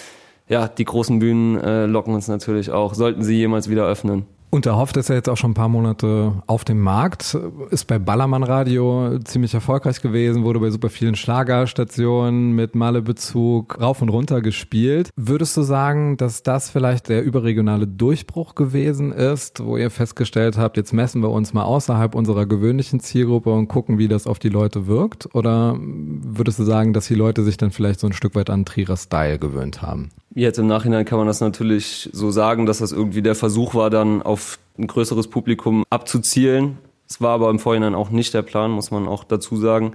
ja, 0.49 0.69
die 0.69 0.85
großen 0.85 1.19
Bühnen 1.19 1.59
äh, 1.59 1.87
locken 1.87 2.15
uns 2.15 2.29
natürlich 2.29 2.71
auch, 2.71 2.95
sollten 2.95 3.23
sie 3.23 3.37
jemals 3.37 3.71
wieder 3.71 3.87
öffnen. 3.87 4.27
Und 4.55 4.67
der 4.67 4.77
Hofft 4.77 4.99
ist 4.99 5.09
ja 5.09 5.15
jetzt 5.15 5.31
auch 5.31 5.39
schon 5.39 5.53
ein 5.53 5.55
paar 5.55 5.71
Monate 5.71 6.43
auf 6.47 6.63
dem 6.63 6.79
Markt, 6.79 7.39
ist 7.71 7.87
bei 7.87 7.99
Ballermann 7.99 8.43
Radio 8.43 9.19
ziemlich 9.21 9.55
erfolgreich 9.55 10.03
gewesen, 10.03 10.45
wurde 10.45 10.61
bei 10.61 10.69
super 10.69 10.91
vielen 10.91 11.15
Schlagerstationen 11.15 12.53
mit 12.53 12.75
Malle-Bezug 12.75 13.81
rauf 13.81 14.03
und 14.03 14.11
runter 14.11 14.43
gespielt. 14.43 15.09
Würdest 15.17 15.57
du 15.57 15.63
sagen, 15.63 16.19
dass 16.19 16.43
das 16.43 16.69
vielleicht 16.69 17.09
der 17.09 17.23
überregionale 17.23 17.87
Durchbruch 17.87 18.55
gewesen 18.55 19.11
ist, 19.11 19.65
wo 19.65 19.79
ihr 19.79 19.89
festgestellt 19.89 20.59
habt, 20.59 20.77
jetzt 20.77 20.93
messen 20.93 21.23
wir 21.23 21.31
uns 21.31 21.55
mal 21.55 21.65
außerhalb 21.65 22.15
unserer 22.15 22.45
gewöhnlichen 22.45 23.01
Zielgruppe 23.01 23.55
und 23.55 23.69
gucken, 23.69 23.97
wie 23.97 24.07
das 24.07 24.27
auf 24.27 24.39
die 24.39 24.51
Leute 24.51 24.87
wirkt? 24.87 25.35
Oder 25.35 25.79
würdest 25.81 26.59
du 26.59 26.65
sagen, 26.65 26.93
dass 26.93 27.07
die 27.07 27.15
Leute 27.15 27.43
sich 27.43 27.57
dann 27.57 27.71
vielleicht 27.71 28.01
so 28.01 28.07
ein 28.07 28.13
Stück 28.13 28.35
weit 28.35 28.51
an 28.51 28.67
Trierer 28.67 28.99
Style 28.99 29.39
gewöhnt 29.39 29.81
haben? 29.81 30.11
Jetzt 30.35 30.59
im 30.59 30.67
Nachhinein 30.67 31.05
kann 31.05 31.19
man 31.19 31.27
das 31.27 31.43
natürlich 31.43 32.09
so 32.13 32.31
sagen, 32.31 32.65
dass 32.65 32.79
das 32.79 32.91
irgendwie 32.91 33.21
der 33.21 33.35
Versuch 33.35 33.75
war, 33.75 33.91
dann 33.91 34.23
auf 34.23 34.42
ein 34.79 34.87
größeres 34.87 35.29
Publikum 35.29 35.85
abzuzielen. 35.91 36.79
Es 37.09 37.21
war 37.21 37.35
aber 37.35 37.51
im 37.51 37.59
Vorhinein 37.59 37.95
auch 37.95 38.11
nicht 38.11 38.33
der 38.35 38.43
Plan, 38.43 38.71
muss 38.71 38.91
man 38.91 39.07
auch 39.07 39.25
dazu 39.25 39.57
sagen. 39.57 39.95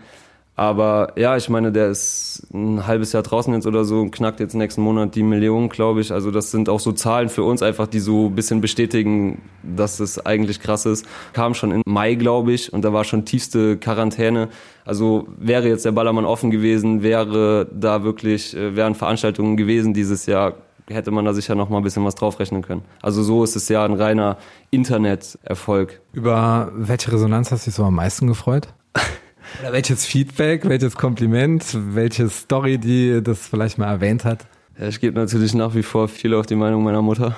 Aber 0.57 1.13
ja, 1.15 1.37
ich 1.37 1.49
meine, 1.49 1.71
der 1.71 1.89
ist 1.89 2.47
ein 2.51 2.87
halbes 2.87 3.13
Jahr 3.13 3.21
draußen 3.21 3.53
jetzt 3.53 3.67
oder 3.67 3.85
so 3.85 4.01
und 4.01 4.09
knackt 4.09 4.39
jetzt 4.39 4.55
nächsten 4.55 4.81
Monat 4.81 5.13
die 5.13 5.21
Million, 5.21 5.69
glaube 5.69 6.01
ich. 6.01 6.11
Also 6.11 6.31
das 6.31 6.49
sind 6.49 6.67
auch 6.67 6.79
so 6.79 6.93
Zahlen 6.93 7.29
für 7.29 7.43
uns 7.43 7.61
einfach, 7.61 7.85
die 7.85 7.99
so 7.99 8.25
ein 8.25 8.33
bisschen 8.33 8.59
bestätigen, 8.59 9.43
dass 9.61 9.99
es 9.99 10.25
eigentlich 10.25 10.59
krass 10.59 10.87
ist. 10.87 11.05
Kam 11.33 11.53
schon 11.53 11.69
im 11.69 11.83
Mai, 11.85 12.15
glaube 12.15 12.53
ich, 12.53 12.73
und 12.73 12.81
da 12.81 12.91
war 12.91 13.03
schon 13.03 13.23
tiefste 13.23 13.77
Quarantäne. 13.77 14.49
Also 14.83 15.27
wäre 15.37 15.67
jetzt 15.67 15.85
der 15.85 15.91
Ballermann 15.91 16.25
offen 16.25 16.49
gewesen, 16.49 17.03
wäre 17.03 17.67
da 17.71 18.03
wirklich, 18.03 18.57
äh, 18.57 18.75
wären 18.75 18.95
Veranstaltungen 18.95 19.57
gewesen 19.57 19.93
dieses 19.93 20.25
Jahr, 20.25 20.55
hätte 20.89 21.11
man 21.11 21.25
da 21.25 21.33
sicher 21.33 21.55
noch 21.55 21.69
mal 21.69 21.77
ein 21.77 21.83
bisschen 21.83 22.05
was 22.05 22.15
draufrechnen 22.15 22.61
können. 22.61 22.83
Also 23.01 23.23
so 23.23 23.43
ist 23.43 23.55
es 23.55 23.69
ja 23.69 23.83
ein 23.83 23.93
reiner 23.93 24.37
Internet-Erfolg. 24.71 26.01
Über 26.13 26.71
welche 26.73 27.11
Resonanz 27.11 27.51
hast 27.51 27.65
du 27.65 27.69
dich 27.69 27.75
so 27.75 27.83
am 27.83 27.95
meisten 27.95 28.27
gefreut? 28.27 28.67
Oder 29.61 29.73
welches 29.73 30.05
Feedback, 30.05 30.67
welches 30.67 30.95
Kompliment, 30.95 31.65
welche 31.93 32.29
Story, 32.29 32.77
die 32.77 33.21
das 33.23 33.47
vielleicht 33.47 33.77
mal 33.77 33.87
erwähnt 33.87 34.25
hat? 34.25 34.45
Ja, 34.79 34.87
ich 34.87 34.99
gebe 34.99 35.19
natürlich 35.19 35.53
nach 35.53 35.73
wie 35.73 35.83
vor 35.83 36.07
viel 36.07 36.33
auf 36.33 36.45
die 36.45 36.55
Meinung 36.55 36.83
meiner 36.83 37.01
Mutter. 37.01 37.35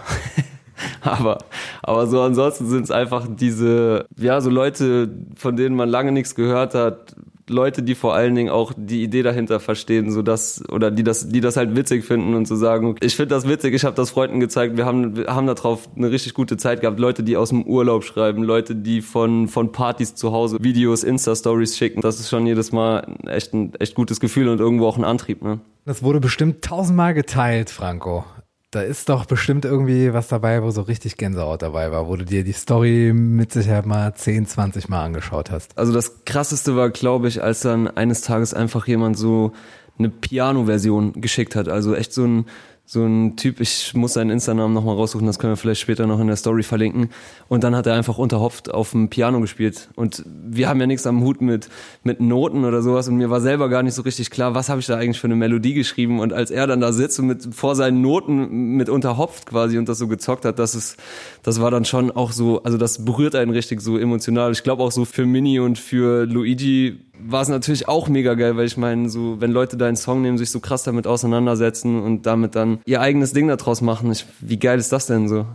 aber, 1.02 1.38
aber 1.82 2.08
so 2.08 2.22
ansonsten 2.22 2.68
sind 2.68 2.84
es 2.84 2.92
einfach 2.92 3.28
diese, 3.30 4.06
ja, 4.18 4.42
so 4.42 4.50
Leute, 4.50 5.10
von 5.36 5.56
denen 5.56 5.76
man 5.76 5.90
lange 5.90 6.12
nichts 6.12 6.36
gehört 6.36 6.76
hat, 6.76 7.16
Leute, 7.50 7.84
die 7.84 7.96
vor 7.96 8.14
allen 8.14 8.36
Dingen 8.36 8.50
auch 8.50 8.74
die 8.76 9.04
Idee 9.04 9.24
dahinter 9.24 9.60
verstehen, 9.60 10.12
so 10.12 10.22
dass 10.22 10.64
oder 10.70 10.92
die 10.92 11.04
das, 11.04 11.30
die 11.30 11.42
das 11.42 11.58
halt 11.58 11.76
witzig 11.76 12.06
finden 12.06 12.34
und 12.34 12.46
zu 12.46 12.56
so 12.56 12.62
sagen, 12.62 12.96
ich 13.02 13.16
finde 13.16 13.36
das 13.36 13.48
witzig, 13.48 13.74
ich 13.74 13.84
habe 13.84 13.96
das 13.96 14.12
Freunden 14.12 14.40
gezeigt, 14.40 14.78
wir 14.78 14.86
haben, 14.86 15.16
wir 15.16 15.28
haben 15.28 15.48
darauf 15.48 15.90
eine 15.96 16.12
richtig 16.12 16.34
gute 16.34 16.58
Zeit 16.58 16.82
gehabt. 16.82 17.00
Leute, 17.00 17.24
die 17.24 17.38
aus 17.38 17.50
dem 17.50 17.64
Urlaub 17.64 18.04
schreiben, 18.04 18.44
Leute, 18.44 18.76
die 18.76 19.02
von 19.02 19.48
von 19.48 19.72
Partys 19.72 20.16
zu 20.16 20.32
Hause 20.32 20.58
Videos, 20.62 21.04
Insta-Stories 21.04 21.78
schicken, 21.78 22.02
das 22.02 22.20
ist 22.20 22.30
schon 22.30 22.46
jedes 22.46 22.72
Mal 22.72 23.16
echt 23.26 23.54
ein 23.54 23.74
echt 23.76 23.96
gutes 23.96 24.20
Gefühl 24.20 24.50
und 24.50 24.60
irgendwo 24.60 24.88
auch 24.88 24.98
ein 24.98 25.04
Antrieb. 25.04 25.42
Ne? 25.42 25.60
Das 25.86 26.04
wurde 26.04 26.20
bestimmt 26.20 26.64
tausendmal 26.64 27.14
geteilt, 27.14 27.70
Franco. 27.70 28.24
Da 28.72 28.82
ist 28.82 29.10
doch 29.10 29.26
bestimmt 29.26 29.66
irgendwie 29.66 30.14
was 30.14 30.28
dabei, 30.28 30.62
wo 30.62 30.70
so 30.70 30.82
richtig 30.82 31.18
Gänsehaut 31.18 31.64
dabei 31.64 31.92
war, 31.92 32.08
wo 32.08 32.16
du 32.16 32.24
dir 32.24 32.44
die 32.44 32.54
Story 32.54 33.14
mit 33.14 33.52
Sicherheit 33.52 33.88
mal 33.88 34.14
10, 34.14 34.46
20 34.46 34.90
Mal 34.90 35.06
angeschaut 35.06 35.50
hast. 35.50 35.76
Also 35.76 35.92
das 35.92 36.24
krasseste 36.24 36.76
war, 36.76 36.92
glaube 36.92 37.28
ich, 37.28 37.42
als 37.42 37.62
dann 37.62 37.88
eines 37.88 38.22
Tages 38.22 38.54
einfach 38.54 38.86
jemand 38.86 39.18
so 39.18 39.54
eine 39.98 40.10
Piano-Version 40.10 41.14
geschickt 41.20 41.56
hat. 41.56 41.68
Also 41.68 41.96
echt 41.96 42.14
so 42.14 42.26
ein, 42.26 42.46
so 42.92 43.06
ein 43.06 43.36
Typ, 43.36 43.60
ich 43.60 43.94
muss 43.94 44.14
seinen 44.14 44.32
Insta-Namen 44.32 44.74
nochmal 44.74 44.96
raussuchen, 44.96 45.28
das 45.28 45.38
können 45.38 45.54
wir 45.54 45.58
vielleicht 45.58 45.80
später 45.80 46.08
noch 46.08 46.20
in 46.20 46.26
der 46.26 46.38
Story 46.38 46.64
verlinken. 46.64 47.12
Und 47.48 47.64
dann 47.64 47.76
hat 47.76 47.86
er 47.86 47.94
einfach 47.94 48.18
unterhopft 48.18 48.74
auf 48.74 48.90
dem 48.90 49.10
Piano 49.10 49.40
gespielt. 49.42 49.90
Und 49.94 50.24
wir 50.26 50.68
haben 50.68 50.80
ja 50.80 50.88
nichts 50.88 51.06
am 51.06 51.22
Hut 51.22 51.40
mit, 51.40 51.70
mit 52.02 52.20
Noten 52.20 52.66
oder 52.66 52.82
sowas. 52.82 53.08
Und 53.08 53.18
mir 53.18 53.30
war 53.30 53.42
selber 53.42 53.70
gar 53.70 53.84
nicht 53.84 53.94
so 53.94 54.02
richtig 54.02 54.32
klar, 54.32 54.56
was 54.56 54.70
habe 54.70 54.80
ich 54.80 54.88
da 54.88 54.98
eigentlich 54.98 55.20
für 55.20 55.28
eine 55.28 55.36
Melodie 55.36 55.76
geschrieben. 55.76 56.20
Und 56.20 56.34
als 56.34 56.50
er 56.50 56.66
dann 56.66 56.82
da 56.82 56.92
sitzt 56.92 57.20
und 57.20 57.28
mit 57.28 57.54
vor 57.54 57.76
seinen 57.76 58.02
Noten 58.02 58.76
mit 58.78 58.90
unterhopft 58.90 59.46
quasi 59.46 59.78
und 59.78 59.88
das 59.88 60.00
so 60.00 60.08
gezockt 60.08 60.44
hat, 60.44 60.58
das 60.58 60.74
ist, 60.74 60.98
das 61.44 61.62
war 61.62 61.70
dann 61.70 61.86
schon 61.86 62.10
auch 62.10 62.32
so, 62.32 62.64
also 62.64 62.80
das 62.80 63.06
berührt 63.06 63.36
einen 63.36 63.52
richtig 63.52 63.82
so 63.82 64.00
emotional. 64.00 64.52
Ich 64.52 64.64
glaube 64.64 64.82
auch 64.82 64.92
so 64.92 65.06
für 65.06 65.28
Mini 65.28 65.60
und 65.60 65.78
für 65.78 66.26
Luigi 66.26 67.06
war 67.22 67.42
es 67.42 67.50
natürlich 67.50 67.88
auch 67.88 68.08
mega 68.08 68.34
geil, 68.34 68.56
weil 68.56 68.66
ich 68.66 68.78
meine, 68.78 69.10
so 69.10 69.42
wenn 69.42 69.52
Leute 69.52 69.78
deinen 69.78 69.96
Song 69.96 70.22
nehmen, 70.22 70.38
sich 70.38 70.52
so 70.52 70.60
krass 70.60 70.84
damit 70.84 71.06
auseinandersetzen 71.06 72.02
und 72.02 72.26
damit 72.26 72.56
dann 72.56 72.79
ihr 72.86 73.02
eigenes 73.02 73.34
Ding 73.34 73.48
daraus 73.48 73.82
machen, 73.82 74.12
ich, 74.12 74.26
wie 74.40 74.58
geil 74.58 74.80
ist 74.80 74.92
das 74.92 75.08
denn 75.08 75.28
so? 75.28 75.46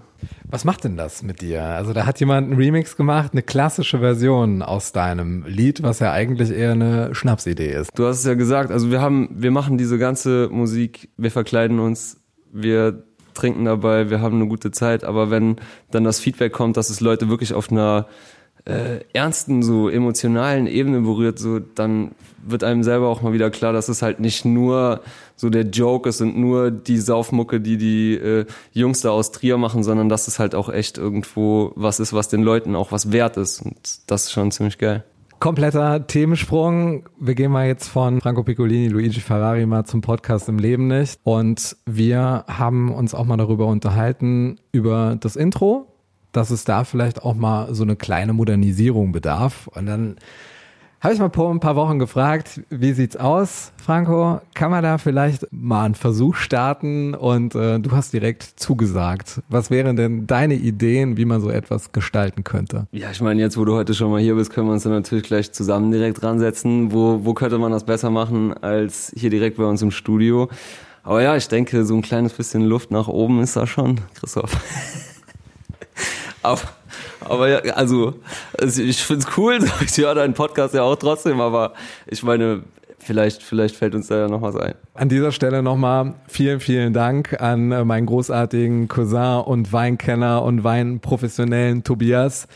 Was 0.51 0.65
macht 0.65 0.85
denn 0.85 0.97
das 0.97 1.23
mit 1.23 1.43
dir? 1.43 1.63
Also 1.63 1.93
da 1.93 2.07
hat 2.07 2.21
jemand 2.21 2.49
einen 2.49 2.57
Remix 2.57 2.97
gemacht, 2.97 3.31
eine 3.33 3.43
klassische 3.43 3.99
Version 3.99 4.63
aus 4.63 4.93
deinem 4.93 5.45
Lied, 5.47 5.83
was 5.83 5.99
ja 5.99 6.13
eigentlich 6.13 6.51
eher 6.51 6.73
eine 6.73 7.15
Schnapsidee 7.15 7.73
ist. 7.73 7.91
Du 7.99 8.07
hast 8.07 8.19
es 8.19 8.25
ja 8.25 8.35
gesagt, 8.35 8.71
also 8.71 8.91
wir 8.91 9.01
haben, 9.01 9.29
wir 9.33 9.51
machen 9.51 9.79
diese 9.79 9.99
ganze 9.99 10.49
Musik, 10.51 11.11
wir 11.17 11.31
verkleiden 11.31 11.79
uns, 11.81 12.21
wir 12.53 13.05
trinken 13.35 13.65
dabei, 13.65 14.11
wir 14.11 14.21
haben 14.21 14.37
eine 14.37 14.49
gute 14.49 14.71
Zeit, 14.71 15.05
aber 15.05 15.31
wenn 15.31 15.57
dann 15.91 16.05
das 16.05 16.21
Feedback 16.21 16.53
kommt, 16.53 16.77
dass 16.77 16.89
es 16.89 17.01
Leute 17.01 17.29
wirklich 17.29 17.53
auf 17.53 17.71
einer 17.71 18.07
äh, 18.67 19.01
ernsten, 19.13 19.63
so 19.63 19.89
emotionalen 19.89 20.67
Ebene 20.67 21.01
berührt, 21.01 21.39
so 21.39 21.59
dann 21.59 22.13
wird 22.47 22.65
einem 22.65 22.83
selber 22.83 23.09
auch 23.09 23.23
mal 23.23 23.33
wieder 23.33 23.51
klar, 23.51 23.73
dass 23.73 23.89
es 23.89 24.03
halt 24.03 24.21
nicht 24.21 24.45
nur 24.45 25.01
so 25.37 25.51
der 25.51 25.65
Joke 25.65 26.09
ist 26.09 26.21
und 26.21 26.37
nur 26.37 26.71
die 26.71 26.99
Saufmucke, 26.99 27.61
die 27.61 27.77
die 27.77 28.15
äh, 28.15 28.47
Jungs 28.73 29.01
da 29.01 29.11
aus 29.11 29.33
Trier 29.33 29.59
machen, 29.59 29.83
sondern 29.83 30.09
dass 30.09 30.29
es 30.29 30.39
halt 30.39 30.55
auch 30.55 30.69
echt 30.69 30.99
irgendwo 30.99 31.73
was 31.75 32.01
ist, 32.01 32.13
was 32.13 32.29
den 32.29 32.43
Leuten 32.43 32.75
auch 32.75 32.93
was 32.93 33.13
wert 33.13 33.37
ist 33.37 33.63
und 33.63 33.77
das 34.07 34.25
ist 34.25 34.33
schon 34.33 34.51
ziemlich 34.51 34.79
geil. 34.79 35.05
Kompletter 35.41 36.07
Themensprung. 36.07 37.07
Wir 37.21 37.35
gehen 37.35 37.53
mal 37.53 37.67
jetzt 37.67 37.89
von 37.89 38.21
Franco 38.23 38.45
Piccolini, 38.45 38.89
Luigi 38.89 39.21
Ferrari 39.21 39.67
mal 39.67 39.85
zum 39.85 40.01
Podcast 40.01 40.49
im 40.49 40.59
Leben 40.59 40.87
nicht. 40.87 41.21
Und 41.23 41.77
wir 41.85 42.45
haben 42.49 42.91
uns 42.91 43.15
auch 43.15 43.27
mal 43.27 43.37
darüber 43.37 43.67
unterhalten, 43.67 44.59
über 44.73 45.17
das 45.21 45.37
Intro, 45.37 45.94
dass 46.37 46.51
es 46.51 46.65
da 46.65 46.85
vielleicht 46.85 47.23
auch 47.23 47.35
mal 47.35 47.75
so 47.75 47.83
eine 47.83 47.97
kleine 47.97 48.33
Modernisierung 48.33 49.13
bedarf. 49.13 49.69
Und 49.69 49.87
dann 49.87 50.17
habe 51.05 51.13
ich 51.13 51.21
mal 51.21 51.31
vor 51.31 51.51
ein 51.51 51.61
paar 51.61 51.77
Wochen 51.77 51.99
gefragt, 51.99 52.63
wie 52.71 52.95
sieht's 52.95 53.15
aus, 53.15 53.73
Franco? 53.77 54.41
Kann 54.55 54.71
man 54.71 54.83
da 54.83 54.97
vielleicht 54.97 55.47
mal 55.51 55.85
einen 55.85 55.95
Versuch 55.95 56.35
starten? 56.35 57.15
Und 57.15 57.55
äh, 57.55 57.79
du 57.79 57.93
hast 57.93 58.15
direkt 58.15 58.43
zugesagt. 58.57 59.43
Was 59.51 59.71
wären 59.71 59.97
denn 59.97 60.27
deine 60.27 60.55
Ideen, 60.55 61.19
wie 61.19 61.27
man 61.27 61.43
so 61.43 61.51
etwas 61.51 61.93
gestalten 61.93 62.43
könnte? 62.43 62.87
Ja, 62.91 63.11
ich 63.11 63.21
meine, 63.21 63.43
jetzt 63.43 63.59
wo 63.59 63.67
du 63.67 63.75
heute 63.75 63.93
schon 63.93 64.11
mal 64.11 64.21
hier 64.21 64.35
bist, 64.35 64.51
können 64.51 64.67
wir 64.67 64.73
uns 64.73 64.85
dann 64.85 64.93
natürlich 64.93 65.25
gleich 65.25 65.53
zusammen 65.53 65.91
direkt 65.91 66.23
dran 66.23 66.39
setzen. 66.39 66.91
Wo, 66.91 67.21
wo 67.23 67.35
könnte 67.35 67.59
man 67.59 67.71
das 67.71 67.85
besser 67.85 68.09
machen 68.09 68.55
als 68.55 69.13
hier 69.15 69.29
direkt 69.29 69.59
bei 69.59 69.65
uns 69.65 69.83
im 69.83 69.91
Studio? 69.91 70.49
Aber 71.03 71.21
ja, 71.21 71.37
ich 71.37 71.49
denke, 71.49 71.85
so 71.85 71.95
ein 71.95 72.01
kleines 72.01 72.33
bisschen 72.33 72.63
Luft 72.63 72.91
nach 72.91 73.09
oben 73.09 73.43
ist 73.43 73.57
da 73.57 73.67
schon, 73.67 74.01
Christoph. 74.15 74.57
aber, 76.45 76.63
aber 77.21 77.49
ja, 77.49 77.59
also, 77.75 78.15
ich 78.63 79.03
find's 79.03 79.27
cool, 79.37 79.59
ich 79.85 79.97
höre 79.97 80.15
deinen 80.15 80.35
Podcast 80.35 80.75
ja 80.75 80.83
auch 80.83 80.97
trotzdem, 80.97 81.41
aber 81.41 81.73
ich 82.07 82.23
meine, 82.23 82.63
vielleicht, 82.99 83.43
vielleicht 83.43 83.77
fällt 83.77 83.95
uns 83.95 84.09
da 84.09 84.19
ja 84.19 84.29
noch 84.29 84.43
was 84.43 84.57
ein. 84.57 84.75
An 84.95 85.09
dieser 85.09 85.33
Stelle 85.33 85.63
nochmal 85.63 86.15
vielen, 86.27 86.61
vielen 86.61 86.93
Dank 86.93 87.41
an 87.41 87.73
äh, 87.73 87.85
meinen 87.85 88.07
großartigen 88.07 88.89
Cousin 88.89 89.41
und 89.45 89.73
Weinkenner 89.73 90.43
und 90.43 90.65
Weinprofessionellen 90.65 91.85
Tobias, 91.85 92.49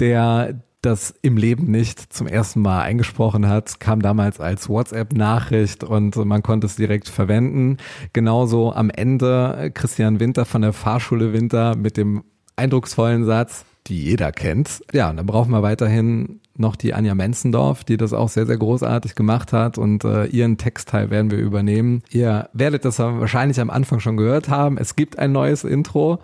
der 0.00 0.60
das 0.82 1.14
im 1.22 1.36
Leben 1.36 1.70
nicht 1.70 2.12
zum 2.12 2.26
ersten 2.26 2.60
Mal 2.60 2.82
eingesprochen 2.82 3.48
hat, 3.48 3.80
kam 3.80 4.02
damals 4.02 4.38
als 4.38 4.68
WhatsApp-Nachricht 4.68 5.82
und 5.82 6.16
man 6.16 6.42
konnte 6.42 6.66
es 6.66 6.76
direkt 6.76 7.08
verwenden. 7.08 7.78
Genauso 8.12 8.72
am 8.72 8.90
Ende 8.90 9.70
Christian 9.72 10.20
Winter 10.20 10.44
von 10.44 10.60
der 10.60 10.74
Fahrschule 10.74 11.32
Winter 11.32 11.74
mit 11.74 11.96
dem 11.96 12.24
eindrucksvollen 12.56 13.24
Satz, 13.24 13.64
die 13.86 14.02
jeder 14.02 14.32
kennt. 14.32 14.82
Ja, 14.92 15.10
und 15.10 15.16
dann 15.16 15.26
brauchen 15.26 15.50
wir 15.50 15.62
weiterhin 15.62 16.40
noch 16.56 16.76
die 16.76 16.94
Anja 16.94 17.14
Menzendorf, 17.14 17.84
die 17.84 17.96
das 17.96 18.12
auch 18.12 18.28
sehr, 18.28 18.46
sehr 18.46 18.56
großartig 18.56 19.14
gemacht 19.14 19.52
hat 19.52 19.76
und 19.76 20.04
äh, 20.04 20.26
ihren 20.26 20.56
Textteil 20.56 21.10
werden 21.10 21.30
wir 21.30 21.38
übernehmen. 21.38 22.02
Ihr 22.10 22.48
werdet 22.52 22.84
das 22.84 23.00
wahrscheinlich 23.00 23.60
am 23.60 23.70
Anfang 23.70 23.98
schon 23.98 24.16
gehört 24.16 24.48
haben. 24.48 24.78
Es 24.78 24.94
gibt 24.94 25.18
ein 25.18 25.32
neues 25.32 25.64
Intro 25.64 26.20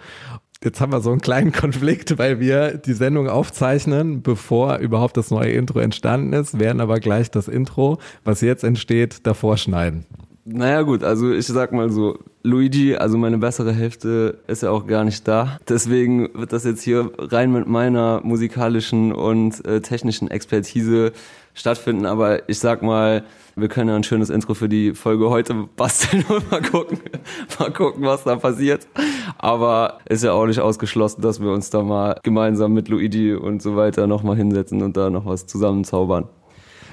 Jetzt 0.62 0.82
haben 0.82 0.92
wir 0.92 1.00
so 1.00 1.10
einen 1.10 1.22
kleinen 1.22 1.52
Konflikt, 1.60 2.18
weil 2.18 2.38
wir 2.38 2.76
die 2.76 2.92
Sendung 2.92 3.28
aufzeichnen, 3.28 4.22
bevor 4.22 4.76
überhaupt 4.78 5.16
das 5.16 5.30
neue 5.30 5.52
Intro 5.52 5.78
entstanden 5.78 6.34
ist, 6.34 6.58
werden 6.58 6.80
aber 6.80 7.00
gleich 7.00 7.30
das 7.30 7.48
Intro, 7.48 7.98
was 8.24 8.42
jetzt 8.42 8.62
entsteht, 8.62 9.26
davor 9.26 9.56
schneiden. 9.56 10.04
Naja 10.44 10.82
gut, 10.82 11.02
also 11.02 11.32
ich 11.32 11.46
sag 11.46 11.72
mal 11.72 11.90
so, 11.90 12.18
Luigi, 12.42 12.96
also 12.96 13.18
meine 13.18 13.36
bessere 13.36 13.72
Hälfte, 13.72 14.38
ist 14.46 14.62
ja 14.62 14.70
auch 14.70 14.86
gar 14.86 15.04
nicht 15.04 15.28
da. 15.28 15.58
Deswegen 15.68 16.30
wird 16.32 16.52
das 16.52 16.64
jetzt 16.64 16.82
hier 16.82 17.10
rein 17.18 17.52
mit 17.52 17.66
meiner 17.66 18.20
musikalischen 18.22 19.12
und 19.12 19.62
äh, 19.66 19.82
technischen 19.82 20.30
Expertise 20.30 21.12
stattfinden. 21.52 22.06
Aber 22.06 22.48
ich 22.48 22.58
sag 22.58 22.82
mal, 22.82 23.24
wir 23.56 23.68
können 23.68 23.90
ja 23.90 23.96
ein 23.96 24.04
schönes 24.04 24.30
Intro 24.30 24.54
für 24.54 24.70
die 24.70 24.94
Folge 24.94 25.28
heute 25.28 25.68
basteln 25.76 26.24
und 26.28 26.50
mal 26.50 26.62
gucken, 26.62 26.98
mal 27.58 27.72
gucken, 27.72 28.04
was 28.04 28.24
da 28.24 28.36
passiert. 28.36 28.86
Aber 29.36 29.98
ist 30.08 30.24
ja 30.24 30.32
auch 30.32 30.46
nicht 30.46 30.60
ausgeschlossen, 30.60 31.20
dass 31.20 31.42
wir 31.42 31.50
uns 31.50 31.68
da 31.68 31.82
mal 31.82 32.18
gemeinsam 32.22 32.72
mit 32.72 32.88
Luigi 32.88 33.34
und 33.34 33.60
so 33.60 33.76
weiter 33.76 34.06
nochmal 34.06 34.36
hinsetzen 34.36 34.82
und 34.82 34.96
da 34.96 35.10
noch 35.10 35.26
was 35.26 35.46
zusammenzaubern. 35.46 36.26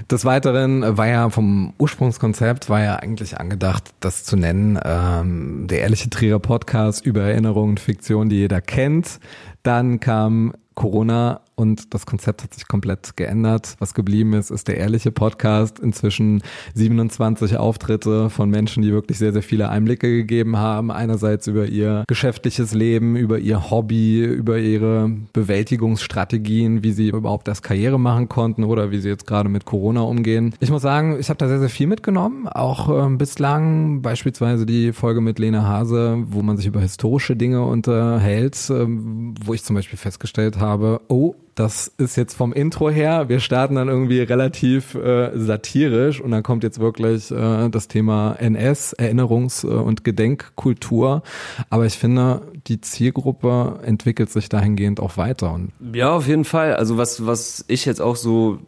Des 0.09 0.25
Weiteren 0.25 0.97
war 0.97 1.07
ja 1.07 1.29
vom 1.29 1.73
Ursprungskonzept 1.77 2.69
war 2.69 2.83
ja 2.83 2.97
eigentlich 2.97 3.39
angedacht, 3.39 3.93
das 3.99 4.23
zu 4.23 4.37
nennen, 4.37 4.79
ähm, 4.83 5.67
der 5.67 5.81
ehrliche 5.81 6.09
Trierer 6.09 6.39
Podcast 6.39 7.05
über 7.05 7.21
Erinnerungen, 7.21 7.77
Fiktion, 7.77 8.29
die 8.29 8.37
jeder 8.37 8.61
kennt. 8.61 9.19
Dann 9.63 9.99
kam 9.99 10.53
Corona 10.75 11.41
und 11.57 11.93
das 11.95 12.05
Konzept 12.05 12.43
hat 12.43 12.53
sich 12.53 12.67
komplett 12.67 13.17
geändert. 13.17 13.75
Was 13.79 13.95
geblieben 13.95 14.33
ist, 14.33 14.51
ist 14.51 14.67
der 14.67 14.77
ehrliche 14.77 15.11
Podcast. 15.11 15.79
Inzwischen 15.79 16.43
27 16.75 17.57
Auftritte 17.57 18.29
von 18.29 18.51
Menschen, 18.51 18.83
die 18.83 18.91
wirklich 18.91 19.17
sehr, 19.17 19.33
sehr 19.33 19.41
viele 19.41 19.69
Einblicke 19.69 20.07
gegeben 20.07 20.57
haben. 20.57 20.91
Einerseits 20.91 21.47
über 21.47 21.65
ihr 21.65 22.03
geschäftliches 22.07 22.75
Leben, 22.75 23.15
über 23.15 23.39
ihr 23.39 23.71
Hobby, 23.71 24.23
über 24.23 24.59
ihre 24.59 25.09
Bewältigungsstrategien, 25.33 26.83
wie 26.83 26.91
sie 26.91 27.09
überhaupt 27.09 27.47
das 27.47 27.63
Karriere 27.63 27.99
machen 27.99 28.29
konnten 28.29 28.63
oder 28.63 28.91
wie 28.91 28.99
sie 28.99 29.09
jetzt 29.09 29.25
gerade 29.25 29.49
mit 29.49 29.65
Corona 29.65 30.01
umgehen. 30.01 30.53
Ich 30.59 30.69
muss 30.69 30.83
sagen, 30.83 31.17
ich 31.19 31.29
habe 31.29 31.39
da 31.39 31.47
sehr, 31.47 31.59
sehr 31.59 31.69
viel 31.69 31.87
mitgenommen. 31.87 32.47
Auch 32.47 33.03
ähm, 33.03 33.17
bislang 33.17 34.03
beispielsweise 34.03 34.67
die 34.67 34.93
Folge 34.93 35.21
mit 35.21 35.39
Lena 35.39 35.63
Hase, 35.63 36.23
wo 36.27 36.43
man 36.43 36.55
sich 36.55 36.67
über 36.67 36.81
historische 36.81 37.35
Dinge 37.35 37.63
unterhält, 37.65 38.57
ähm, 38.69 39.33
wo 39.43 39.55
ich 39.55 39.63
zum 39.63 39.75
Beispiel 39.75 39.97
festgestellt 39.97 40.59
habe, 40.59 41.01
oh, 41.07 41.33
das 41.57 41.91
ist 41.97 42.15
jetzt 42.17 42.35
vom 42.35 42.53
Intro 42.53 42.89
her, 42.89 43.29
wir 43.29 43.39
starten 43.39 43.75
dann 43.75 43.87
irgendwie 43.87 44.21
relativ 44.21 44.93
äh, 44.93 45.31
satirisch 45.35 46.21
und 46.21 46.29
dann 46.29 46.43
kommt 46.43 46.63
jetzt 46.63 46.79
wirklich 46.79 47.31
äh, 47.31 47.69
das 47.69 47.87
Thema 47.87 48.35
NS, 48.39 48.95
Erinnerungs- 48.97 49.65
äh, 49.65 49.73
und 49.73 50.03
Gedenkkultur. 50.03 51.23
Aber 51.71 51.85
ich 51.87 51.97
finde, 51.97 52.43
die 52.67 52.79
Zielgruppe 52.79 53.79
entwickelt 53.83 54.29
sich 54.29 54.49
dahingehend 54.49 54.99
auch 54.99 55.17
weiter. 55.17 55.51
Und 55.51 55.71
ja, 55.93 56.11
auf 56.11 56.27
jeden 56.27 56.45
Fall. 56.45 56.75
Also 56.75 56.97
was, 56.97 57.25
was 57.25 57.65
ich 57.67 57.85
jetzt 57.85 58.01
auch 58.01 58.17
so 58.17 58.59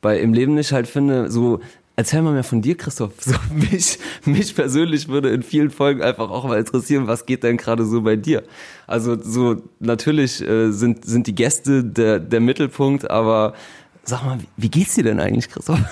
bei 0.00 0.18
im 0.18 0.34
Leben 0.34 0.54
nicht 0.54 0.72
halt 0.72 0.88
finde, 0.88 1.30
so 1.30 1.60
Erzähl 1.94 2.22
mal 2.22 2.32
mehr 2.32 2.44
von 2.44 2.62
dir, 2.62 2.76
Christoph. 2.76 3.12
So, 3.20 3.34
mich, 3.54 3.98
mich 4.24 4.54
persönlich 4.54 5.08
würde 5.08 5.30
in 5.30 5.42
vielen 5.42 5.70
Folgen 5.70 6.02
einfach 6.02 6.30
auch 6.30 6.44
mal 6.44 6.58
interessieren, 6.58 7.06
was 7.06 7.26
geht 7.26 7.42
denn 7.42 7.58
gerade 7.58 7.84
so 7.84 8.02
bei 8.02 8.16
dir? 8.16 8.42
Also 8.86 9.20
so 9.22 9.62
natürlich 9.78 10.40
äh, 10.40 10.70
sind, 10.70 11.04
sind 11.04 11.26
die 11.26 11.34
Gäste 11.34 11.84
der, 11.84 12.18
der 12.18 12.40
Mittelpunkt, 12.40 13.10
aber 13.10 13.54
sag 14.04 14.24
mal, 14.24 14.40
wie, 14.40 14.48
wie 14.56 14.70
geht's 14.70 14.94
dir 14.94 15.04
denn 15.04 15.20
eigentlich, 15.20 15.50
Christoph? 15.50 15.80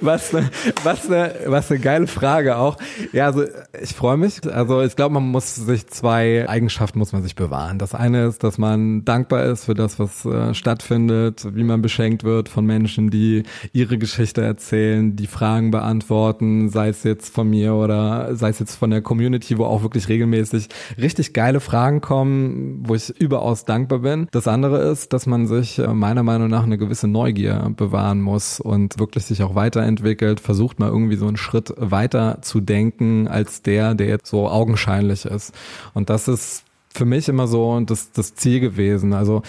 was 0.00 0.34
eine 0.34 0.50
was 0.84 1.08
ne, 1.08 1.34
was 1.46 1.70
ne 1.70 1.78
geile 1.78 2.06
Frage 2.06 2.56
auch. 2.56 2.76
Ja, 3.12 3.26
also 3.26 3.44
ich 3.82 3.94
freue 3.94 4.16
mich. 4.16 4.40
Also 4.52 4.82
ich 4.82 4.96
glaube, 4.96 5.14
man 5.14 5.24
muss 5.24 5.54
sich 5.54 5.86
zwei 5.88 6.48
Eigenschaften 6.48 6.98
muss 6.98 7.12
man 7.12 7.22
sich 7.22 7.34
bewahren. 7.34 7.78
Das 7.78 7.94
eine 7.94 8.26
ist, 8.26 8.44
dass 8.44 8.58
man 8.58 9.04
dankbar 9.04 9.44
ist 9.44 9.64
für 9.64 9.74
das, 9.74 9.98
was 9.98 10.24
äh, 10.24 10.54
stattfindet, 10.54 11.46
wie 11.54 11.64
man 11.64 11.82
beschenkt 11.82 12.24
wird 12.24 12.48
von 12.48 12.64
Menschen, 12.64 13.10
die 13.10 13.42
ihre 13.72 13.98
Geschichte 13.98 14.42
erzählen, 14.42 15.16
die 15.16 15.26
Fragen 15.26 15.70
beantworten, 15.70 16.68
sei 16.68 16.88
es 16.88 17.02
jetzt 17.02 17.34
von 17.34 17.50
mir 17.50 17.74
oder 17.74 18.34
sei 18.36 18.50
es 18.50 18.58
jetzt 18.58 18.76
von 18.76 18.90
der 18.90 19.02
Community, 19.02 19.58
wo 19.58 19.64
auch 19.64 19.82
wirklich 19.82 20.08
regelmäßig 20.08 20.68
richtig 20.98 21.32
geile 21.32 21.60
Fragen 21.60 22.00
kommen, 22.00 22.84
wo 22.86 22.94
ich 22.94 23.10
überaus 23.20 23.64
dankbar 23.64 24.00
bin. 24.00 24.28
Das 24.30 24.46
andere 24.46 24.82
ist, 24.90 25.12
dass 25.12 25.26
man 25.26 25.46
sich 25.46 25.78
äh, 25.78 25.88
meiner 25.88 26.22
Meinung 26.22 26.48
nach 26.48 26.64
eine 26.64 26.78
gewisse 26.78 27.08
Neugier 27.08 27.72
bewahren 27.76 28.20
muss 28.20 28.60
und 28.60 28.98
wirklich 28.98 29.24
sich 29.24 29.42
auch 29.42 29.55
weiterentwickelt, 29.56 30.38
versucht 30.38 30.78
mal 30.78 30.88
irgendwie 30.88 31.16
so 31.16 31.26
einen 31.26 31.36
Schritt 31.36 31.74
weiter 31.76 32.38
zu 32.42 32.60
denken 32.60 33.26
als 33.26 33.62
der, 33.62 33.94
der 33.94 34.06
jetzt 34.06 34.30
so 34.30 34.48
augenscheinlich 34.48 35.24
ist. 35.24 35.52
Und 35.94 36.10
das 36.10 36.28
ist 36.28 36.64
für 36.94 37.04
mich 37.04 37.28
immer 37.28 37.48
so 37.48 37.80
das, 37.80 38.12
das 38.12 38.34
Ziel 38.34 38.60
gewesen. 38.60 39.12
Also 39.12 39.42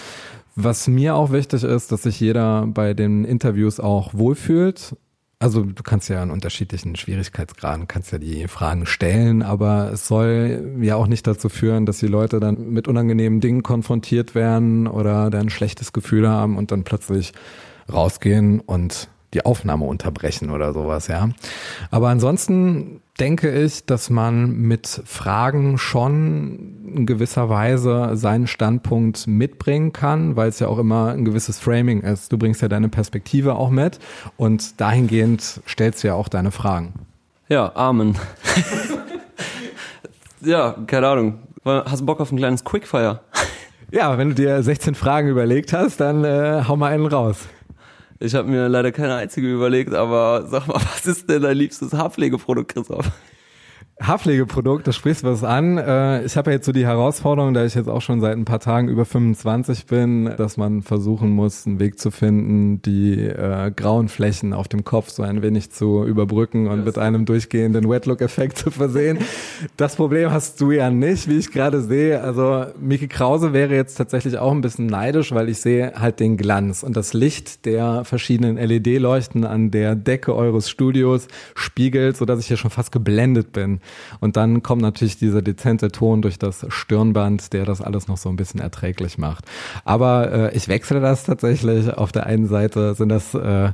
was 0.60 0.88
mir 0.88 1.14
auch 1.14 1.30
wichtig 1.30 1.62
ist, 1.62 1.92
dass 1.92 2.02
sich 2.02 2.18
jeder 2.18 2.66
bei 2.66 2.92
den 2.92 3.24
Interviews 3.24 3.78
auch 3.78 4.12
wohlfühlt. 4.14 4.96
Also 5.38 5.62
du 5.62 5.84
kannst 5.84 6.08
ja 6.08 6.20
in 6.20 6.32
unterschiedlichen 6.32 6.96
Schwierigkeitsgraden, 6.96 7.86
kannst 7.86 8.10
ja 8.10 8.18
die 8.18 8.48
Fragen 8.48 8.84
stellen, 8.84 9.42
aber 9.42 9.92
es 9.92 10.08
soll 10.08 10.76
ja 10.80 10.96
auch 10.96 11.06
nicht 11.06 11.28
dazu 11.28 11.48
führen, 11.48 11.86
dass 11.86 11.98
die 11.98 12.08
Leute 12.08 12.40
dann 12.40 12.70
mit 12.70 12.88
unangenehmen 12.88 13.40
Dingen 13.40 13.62
konfrontiert 13.62 14.34
werden 14.34 14.88
oder 14.88 15.30
dann 15.30 15.42
ein 15.42 15.50
schlechtes 15.50 15.92
Gefühl 15.92 16.28
haben 16.28 16.56
und 16.56 16.72
dann 16.72 16.82
plötzlich 16.82 17.32
rausgehen 17.90 18.58
und 18.58 19.08
die 19.34 19.44
Aufnahme 19.44 19.84
unterbrechen 19.84 20.50
oder 20.50 20.72
sowas, 20.72 21.08
ja. 21.08 21.28
Aber 21.90 22.08
ansonsten 22.08 23.02
denke 23.20 23.50
ich, 23.50 23.84
dass 23.84 24.10
man 24.10 24.52
mit 24.52 25.02
Fragen 25.04 25.76
schon 25.76 26.92
in 26.94 27.06
gewisser 27.06 27.48
Weise 27.48 28.12
seinen 28.14 28.46
Standpunkt 28.46 29.26
mitbringen 29.26 29.92
kann, 29.92 30.36
weil 30.36 30.48
es 30.48 30.60
ja 30.60 30.68
auch 30.68 30.78
immer 30.78 31.12
ein 31.12 31.24
gewisses 31.24 31.58
Framing 31.58 32.00
ist. 32.00 32.32
Du 32.32 32.38
bringst 32.38 32.62
ja 32.62 32.68
deine 32.68 32.88
Perspektive 32.88 33.56
auch 33.56 33.70
mit 33.70 33.98
und 34.36 34.80
dahingehend 34.80 35.60
stellst 35.68 36.02
du 36.02 36.08
ja 36.08 36.14
auch 36.14 36.28
deine 36.28 36.50
Fragen. 36.50 36.94
Ja, 37.48 37.72
Amen. 37.74 38.16
ja, 40.40 40.76
keine 40.86 41.08
Ahnung. 41.08 41.38
Hast 41.64 42.00
du 42.00 42.06
Bock 42.06 42.20
auf 42.20 42.30
ein 42.32 42.38
kleines 42.38 42.64
Quickfire? 42.64 43.20
Ja, 43.90 44.16
wenn 44.18 44.30
du 44.30 44.34
dir 44.34 44.62
16 44.62 44.94
Fragen 44.94 45.28
überlegt 45.28 45.72
hast, 45.72 46.00
dann 46.00 46.24
äh, 46.24 46.62
hau 46.68 46.76
mal 46.76 46.92
einen 46.92 47.06
raus. 47.06 47.48
Ich 48.20 48.34
habe 48.34 48.48
mir 48.48 48.68
leider 48.68 48.90
keine 48.90 49.14
einzige 49.14 49.52
überlegt, 49.52 49.94
aber 49.94 50.46
sag 50.48 50.66
mal, 50.66 50.74
was 50.74 51.06
ist 51.06 51.28
denn 51.28 51.42
dein 51.42 51.56
liebstes 51.56 51.92
Haarpflegeprodukt, 51.92 52.72
Christoph? 52.74 53.10
Haarpflegeprodukt, 54.00 54.86
das 54.86 54.94
sprichst 54.94 55.24
was 55.24 55.42
an. 55.42 55.76
Äh, 55.76 56.24
ich 56.24 56.36
habe 56.36 56.50
ja 56.50 56.56
jetzt 56.56 56.66
so 56.66 56.72
die 56.72 56.86
Herausforderung, 56.86 57.52
da 57.52 57.64
ich 57.64 57.74
jetzt 57.74 57.88
auch 57.88 58.00
schon 58.00 58.20
seit 58.20 58.36
ein 58.36 58.44
paar 58.44 58.60
Tagen 58.60 58.88
über 58.88 59.04
25 59.04 59.86
bin, 59.86 60.32
dass 60.36 60.56
man 60.56 60.82
versuchen 60.82 61.30
muss, 61.30 61.66
einen 61.66 61.80
Weg 61.80 61.98
zu 61.98 62.12
finden, 62.12 62.80
die 62.80 63.18
äh, 63.18 63.72
grauen 63.74 64.08
Flächen 64.08 64.52
auf 64.52 64.68
dem 64.68 64.84
Kopf 64.84 65.10
so 65.10 65.24
ein 65.24 65.42
wenig 65.42 65.72
zu 65.72 66.04
überbrücken 66.04 66.68
und 66.68 66.84
mit 66.84 66.96
einem 66.96 67.24
durchgehenden 67.24 67.88
Wetlook-Effekt 67.88 68.58
zu 68.58 68.70
versehen. 68.70 69.18
Das 69.76 69.96
Problem 69.96 70.30
hast 70.30 70.60
du 70.60 70.70
ja 70.70 70.90
nicht, 70.90 71.28
wie 71.28 71.38
ich 71.38 71.50
gerade 71.50 71.82
sehe. 71.82 72.20
Also 72.20 72.66
Miki 72.78 73.08
Krause 73.08 73.52
wäre 73.52 73.74
jetzt 73.74 73.96
tatsächlich 73.96 74.38
auch 74.38 74.52
ein 74.52 74.60
bisschen 74.60 74.86
neidisch, 74.86 75.32
weil 75.32 75.48
ich 75.48 75.60
sehe 75.60 75.94
halt 75.96 76.20
den 76.20 76.36
Glanz 76.36 76.84
und 76.84 76.96
das 76.96 77.14
Licht 77.14 77.66
der 77.66 78.04
verschiedenen 78.04 78.58
LED-Leuchten 78.58 79.44
an 79.44 79.72
der 79.72 79.96
Decke 79.96 80.36
eures 80.36 80.70
Studios 80.70 81.26
spiegelt, 81.56 82.16
so 82.16 82.24
dass 82.24 82.38
ich 82.38 82.46
hier 82.46 82.56
schon 82.56 82.70
fast 82.70 82.92
geblendet 82.92 83.52
bin. 83.52 83.80
Und 84.20 84.36
dann 84.36 84.62
kommt 84.62 84.82
natürlich 84.82 85.18
dieser 85.18 85.42
dezente 85.42 85.90
Ton 85.90 86.22
durch 86.22 86.38
das 86.38 86.66
Stirnband, 86.68 87.52
der 87.52 87.64
das 87.64 87.80
alles 87.80 88.08
noch 88.08 88.16
so 88.16 88.28
ein 88.28 88.36
bisschen 88.36 88.60
erträglich 88.60 89.18
macht. 89.18 89.44
Aber 89.84 90.32
äh, 90.32 90.56
ich 90.56 90.68
wechsle 90.68 91.00
das 91.00 91.24
tatsächlich. 91.24 91.92
Auf 91.92 92.12
der 92.12 92.26
einen 92.26 92.46
Seite 92.46 92.94
sind 92.94 93.08
das 93.08 93.34
äh, 93.34 93.72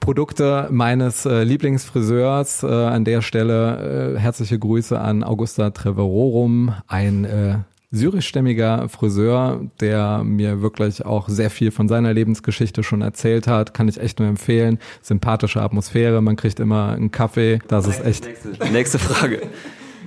Produkte 0.00 0.68
meines 0.70 1.26
äh, 1.26 1.44
Lieblingsfriseurs. 1.44 2.62
Äh, 2.62 2.66
an 2.66 3.04
der 3.04 3.22
Stelle 3.22 4.14
äh, 4.16 4.18
herzliche 4.18 4.58
Grüße 4.58 4.98
an 4.98 5.22
Augusta 5.22 5.70
Treverorum, 5.70 6.74
ein 6.88 7.24
äh, 7.24 7.58
syrischstämmiger 7.90 8.88
Friseur, 8.88 9.62
der 9.80 10.22
mir 10.24 10.62
wirklich 10.62 11.04
auch 11.04 11.28
sehr 11.28 11.50
viel 11.50 11.70
von 11.70 11.88
seiner 11.88 12.12
Lebensgeschichte 12.12 12.82
schon 12.82 13.02
erzählt 13.02 13.46
hat. 13.46 13.74
Kann 13.74 13.88
ich 13.88 14.00
echt 14.00 14.20
nur 14.20 14.28
empfehlen. 14.28 14.78
Sympathische 15.02 15.60
Atmosphäre, 15.60 16.22
man 16.22 16.36
kriegt 16.36 16.60
immer 16.60 16.90
einen 16.90 17.10
Kaffee. 17.10 17.58
Das 17.68 17.86
ist 17.86 18.04
echt. 18.04 18.26
Nächste, 18.26 18.72
nächste 18.72 18.98
Frage. 18.98 19.42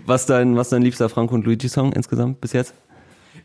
Was 0.05 0.25
dein, 0.25 0.55
was 0.55 0.69
dein 0.69 0.81
liebster 0.81 1.09
Franco 1.09 1.35
und 1.35 1.45
Luigi 1.45 1.69
Song 1.69 1.93
insgesamt 1.93 2.41
bis 2.41 2.53
jetzt? 2.53 2.73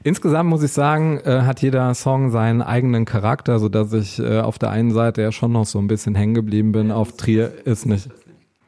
Insgesamt 0.04 0.48
muss 0.48 0.62
ich 0.62 0.72
sagen, 0.72 1.18
äh, 1.24 1.42
hat 1.42 1.60
jeder 1.60 1.92
Song 1.94 2.30
seinen 2.30 2.62
eigenen 2.62 3.04
Charakter, 3.04 3.58
so 3.58 3.68
dass 3.68 3.92
ich 3.92 4.20
äh, 4.20 4.40
auf 4.40 4.58
der 4.58 4.70
einen 4.70 4.92
Seite 4.92 5.22
ja 5.22 5.32
schon 5.32 5.50
noch 5.50 5.66
so 5.66 5.80
ein 5.80 5.88
bisschen 5.88 6.14
hängen 6.14 6.34
geblieben 6.34 6.70
bin. 6.70 6.92
Auf 6.92 7.16
Trier 7.16 7.52
ist 7.64 7.86
nicht. 7.86 8.08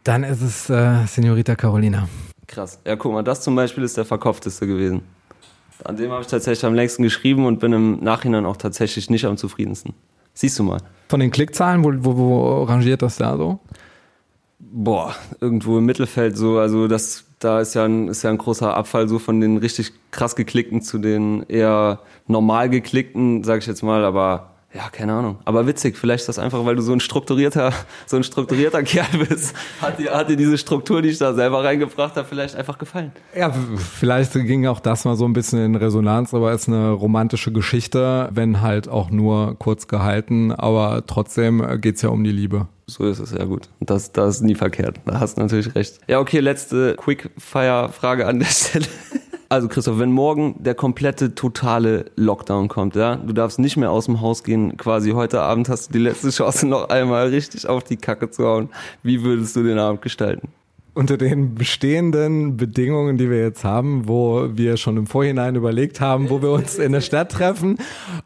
Dann 0.03 0.25
ist 0.25 0.43
es 0.43 0.69
äh, 0.71 1.07
Senorita 1.07 1.55
Carolina. 1.55 2.09
Krass. 2.49 2.81
Ja, 2.85 2.97
guck 2.97 3.13
mal, 3.13 3.23
das 3.23 3.43
zum 3.43 3.55
Beispiel 3.55 3.85
ist 3.85 3.97
der 3.97 4.05
verkaufteste 4.05 4.67
gewesen. 4.67 5.03
An 5.85 5.97
dem 5.97 6.11
habe 6.11 6.23
ich 6.23 6.29
tatsächlich 6.29 6.65
am 6.65 6.75
längsten 6.75 7.03
geschrieben 7.03 7.47
und 7.47 7.61
bin 7.61 7.73
im 7.73 8.01
Nachhinein 8.03 8.47
auch 8.47 8.57
tatsächlich 8.57 9.11
nicht 9.11 9.25
am 9.25 9.37
zufriedensten. 9.37 9.95
Siehst 10.35 10.59
du 10.59 10.63
mal. 10.63 10.81
Von 11.09 11.21
den 11.21 11.31
Klickzahlen, 11.31 11.85
wo, 11.85 11.93
wo, 12.05 12.17
wo 12.17 12.63
rangiert 12.65 13.03
das 13.03 13.17
da 13.17 13.37
so? 13.37 13.59
Boah, 14.59 15.17
irgendwo 15.41 15.79
im 15.79 15.87
Mittelfeld 15.87 16.37
so, 16.37 16.59
also 16.59 16.87
das, 16.87 17.25
da 17.39 17.61
ist 17.61 17.75
ja 17.75 17.85
ein, 17.85 18.09
ist 18.09 18.23
ja 18.23 18.31
ein 18.31 18.39
großer 18.39 18.75
Abfall 18.75 19.09
so 19.09 19.19
von 19.19 19.41
den 19.41 19.57
richtig 19.57 19.93
krass 20.11 20.37
geklickten 20.37 20.83
zu 20.83 20.99
den 20.99 21.45
eher 21.49 22.01
normal 22.27 22.71
geklickten, 22.71 23.43
sage 23.43 23.61
ich 23.61 23.67
jetzt 23.67 23.83
mal, 23.83 24.05
aber 24.05 24.50
ja, 24.73 24.89
keine 24.89 25.15
Ahnung. 25.15 25.39
Aber 25.45 25.67
witzig, 25.67 25.97
vielleicht 25.97 26.23
ist 26.23 26.29
das 26.29 26.39
einfach, 26.39 26.65
weil 26.65 26.77
du 26.77 26.83
so 26.83 26.93
ein 26.93 27.01
strukturierter, 27.01 27.73
so 28.07 28.17
ein 28.17 28.23
strukturierter 28.23 28.83
Kerl 28.85 29.27
bist. 29.29 29.55
Hat 29.81 29.99
dir, 29.99 30.13
hat 30.13 30.29
dir 30.29 30.37
diese 30.37 30.59
Struktur, 30.59 31.03
die 31.03 31.09
ich 31.09 31.19
da 31.19 31.35
selber 31.35 31.65
reingebracht 31.65 32.15
habe, 32.15 32.27
vielleicht 32.27 32.55
einfach 32.55 32.79
gefallen. 32.79 33.11
Ja, 33.37 33.51
vielleicht 33.51 34.33
ging 34.33 34.67
auch 34.67 34.79
das 34.79 35.05
mal 35.05 35.17
so 35.17 35.25
ein 35.25 35.33
bisschen 35.33 35.59
in 35.65 35.75
Resonanz, 35.75 36.33
aber 36.35 36.53
es 36.53 36.63
ist 36.63 36.69
eine 36.69 36.91
romantische 36.91 37.51
Geschichte, 37.53 38.29
wenn 38.33 38.61
halt 38.61 38.89
auch 38.89 39.11
nur 39.11 39.57
kurz 39.59 39.89
gehalten, 39.89 40.53
aber 40.53 41.05
trotzdem 41.07 41.81
geht's 41.81 42.03
ja 42.03 42.11
um 42.11 42.23
die 42.23 42.33
Liebe. 42.33 42.69
So 42.87 43.07
ist 43.07 43.21
es 43.21 43.33
ja 43.33 43.45
gut. 43.45 43.69
Das, 43.81 44.13
das 44.13 44.37
ist 44.37 44.43
nie 44.43 44.55
verkehrt. 44.57 45.01
Da 45.05 45.21
hast 45.21 45.37
du 45.37 45.43
natürlich 45.43 45.75
recht. 45.75 45.99
Ja, 46.09 46.19
okay, 46.19 46.41
letzte 46.41 46.95
Quickfire-Frage 46.97 48.27
an 48.27 48.39
der 48.41 48.47
Stelle. 48.51 48.87
Also 49.53 49.67
Christoph, 49.67 49.99
wenn 49.99 50.13
morgen 50.13 50.55
der 50.61 50.77
komplette 50.77 51.35
totale 51.35 52.05
Lockdown 52.15 52.69
kommt, 52.69 52.95
ja, 52.95 53.17
du 53.17 53.33
darfst 53.33 53.59
nicht 53.59 53.77
mehr 53.77 53.91
aus 53.91 54.05
dem 54.05 54.21
Haus 54.21 54.45
gehen, 54.45 54.77
quasi 54.77 55.11
heute 55.11 55.43
Abend 55.43 55.69
hast 55.69 55.89
du 55.89 55.95
die 55.95 55.99
letzte 55.99 56.31
Chance 56.31 56.69
noch 56.69 56.89
einmal 56.89 57.31
richtig 57.31 57.67
auf 57.67 57.83
die 57.83 57.97
Kacke 57.97 58.31
zu 58.31 58.47
hauen. 58.47 58.69
Wie 59.03 59.25
würdest 59.25 59.57
du 59.57 59.65
den 59.65 59.81
Abend 59.81 60.03
gestalten? 60.03 60.51
Unter 60.95 61.17
den 61.17 61.57
bestehenden 61.57 62.59
Bedingungen, 62.59 63.19
die 63.19 63.29
wir 63.29 63.41
jetzt 63.41 63.65
haben, 63.65 64.07
wo 64.07 64.51
wir 64.55 64.77
schon 64.77 64.97
im 64.97 65.09
Vorhinein 65.09 65.57
überlegt 65.57 66.01
haben, 66.01 66.31
wo 66.31 66.43
wir 66.43 66.53
uns 66.53 66.79
in 66.79 66.93
der 66.93 67.01
Stadt 67.01 67.33
treffen 67.33 67.79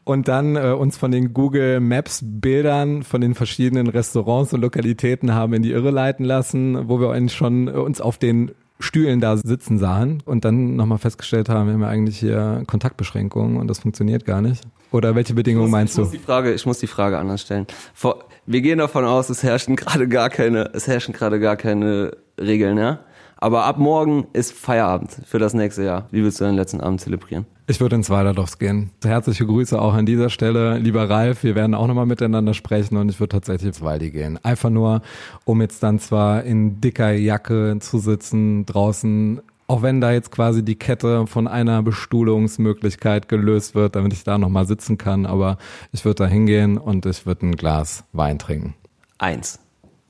und 0.05 0.29
dann 0.29 0.57
äh, 0.57 0.73
uns 0.73 0.99
von 0.99 1.11
den 1.11 1.33
Google 1.33 1.81
Maps 1.81 2.21
Bildern 2.23 3.03
von 3.03 3.23
den 3.23 3.35
verschiedenen 3.35 3.87
Restaurants 3.87 4.53
und 4.53 4.61
Lokalitäten 4.61 5.35
haben 5.35 5.55
in 5.55 5.63
die 5.63 5.73
Irre 5.73 5.91
leiten 5.91 6.25
lassen, 6.27 6.87
wo 6.87 7.01
wir 7.01 7.13
eigentlich 7.13 7.33
schon 7.33 7.69
uns 7.69 8.03
auf 8.03 8.19
den 8.19 8.51
Stühlen 8.85 9.21
da 9.21 9.37
sitzen 9.37 9.79
sahen 9.79 10.23
und 10.25 10.45
dann 10.45 10.77
nochmal 10.77 10.99
festgestellt 10.99 11.49
haben, 11.49 11.67
wir 11.67 11.75
haben 11.75 11.83
ja 11.83 11.89
eigentlich 11.89 12.19
hier 12.19 12.63
Kontaktbeschränkungen 12.67 13.57
und 13.57 13.69
das 13.69 13.81
funktioniert 13.81 14.25
gar 14.25 14.41
nicht. 14.41 14.63
Oder 14.93 15.15
welche 15.15 15.35
Bedingungen 15.35 15.67
ich 15.67 15.71
muss, 15.71 15.79
meinst 15.79 15.93
ich 15.95 15.97
du? 15.97 16.03
Muss 16.03 16.11
die 16.13 16.19
Frage, 16.19 16.53
ich 16.55 16.67
muss 16.67 16.79
die 16.79 16.87
Frage 16.87 17.19
anders 17.19 17.41
stellen. 17.43 17.67
Vor, 17.95 18.25
wir 18.47 18.61
gehen 18.61 18.79
davon 18.79 19.05
aus, 19.05 19.31
es 19.31 19.43
herrschen 19.43 19.75
gerade 19.75 20.07
gar 20.07 20.31
keine, 20.31 20.71
es 20.73 20.87
herrschen 20.87 21.13
gerade 21.13 21.41
gar 21.41 21.57
keine 21.57 22.17
Regeln, 22.39 22.79
ja? 22.79 23.01
Aber 23.45 23.67
ab 23.67 23.77
morgen 23.77 24.27
ist 24.33 24.55
Feierabend 24.55 25.21
für 25.27 25.39
das 25.39 25.53
nächste 25.53 25.85
Jahr. 25.85 26.09
Wie 26.11 26.25
willst 26.25 26.41
du 26.41 26.45
deinen 26.45 26.57
letzten 26.57 26.81
Abend 26.81 27.03
zelebrieren? 27.03 27.45
Ich 27.67 27.79
würde 27.79 27.95
ins 27.95 28.09
Weiderdorfs 28.09 28.59
gehen. 28.59 28.89
Herzliche 29.05 29.45
Grüße 29.45 29.79
auch 29.79 29.93
an 29.93 30.07
dieser 30.07 30.31
Stelle. 30.31 30.79
Lieber 30.79 31.11
Ralf, 31.11 31.43
wir 31.43 31.55
werden 31.55 31.75
auch 31.75 31.87
nochmal 31.87 32.07
miteinander 32.07 32.55
sprechen 32.55 32.97
und 32.97 33.11
ich 33.11 33.21
würde 33.21 33.35
tatsächlich 33.35 33.67
ins 33.67 33.83
Waldi 33.83 34.13
gehen. 34.13 34.43
Einfach 34.43 34.71
nur, 34.71 35.03
um 35.45 35.61
jetzt 35.61 35.83
dann 35.83 35.99
zwar 35.99 36.43
in 36.45 36.81
dicker 36.81 37.13
Jacke 37.13 37.77
zu 37.81 37.99
sitzen, 37.99 38.65
draußen, 38.65 39.43
auch 39.67 39.83
wenn 39.83 40.01
da 40.01 40.11
jetzt 40.11 40.31
quasi 40.31 40.65
die 40.65 40.77
Kette 40.77 41.27
von 41.27 41.47
einer 41.47 41.83
Bestuhlungsmöglichkeit 41.83 43.29
gelöst 43.29 43.75
wird, 43.75 43.95
damit 43.95 44.15
ich 44.15 44.25
da 44.25 44.39
nochmal 44.39 44.65
sitzen 44.65 44.97
kann, 44.97 45.27
aber 45.27 45.59
ich 45.93 46.07
würde 46.07 46.25
da 46.25 46.27
hingehen 46.27 46.79
und 46.79 47.05
ich 47.05 47.27
würde 47.27 47.49
ein 47.49 47.57
Glas 47.57 48.05
Wein 48.15 48.39
trinken. 48.39 48.73
Eins 49.19 49.59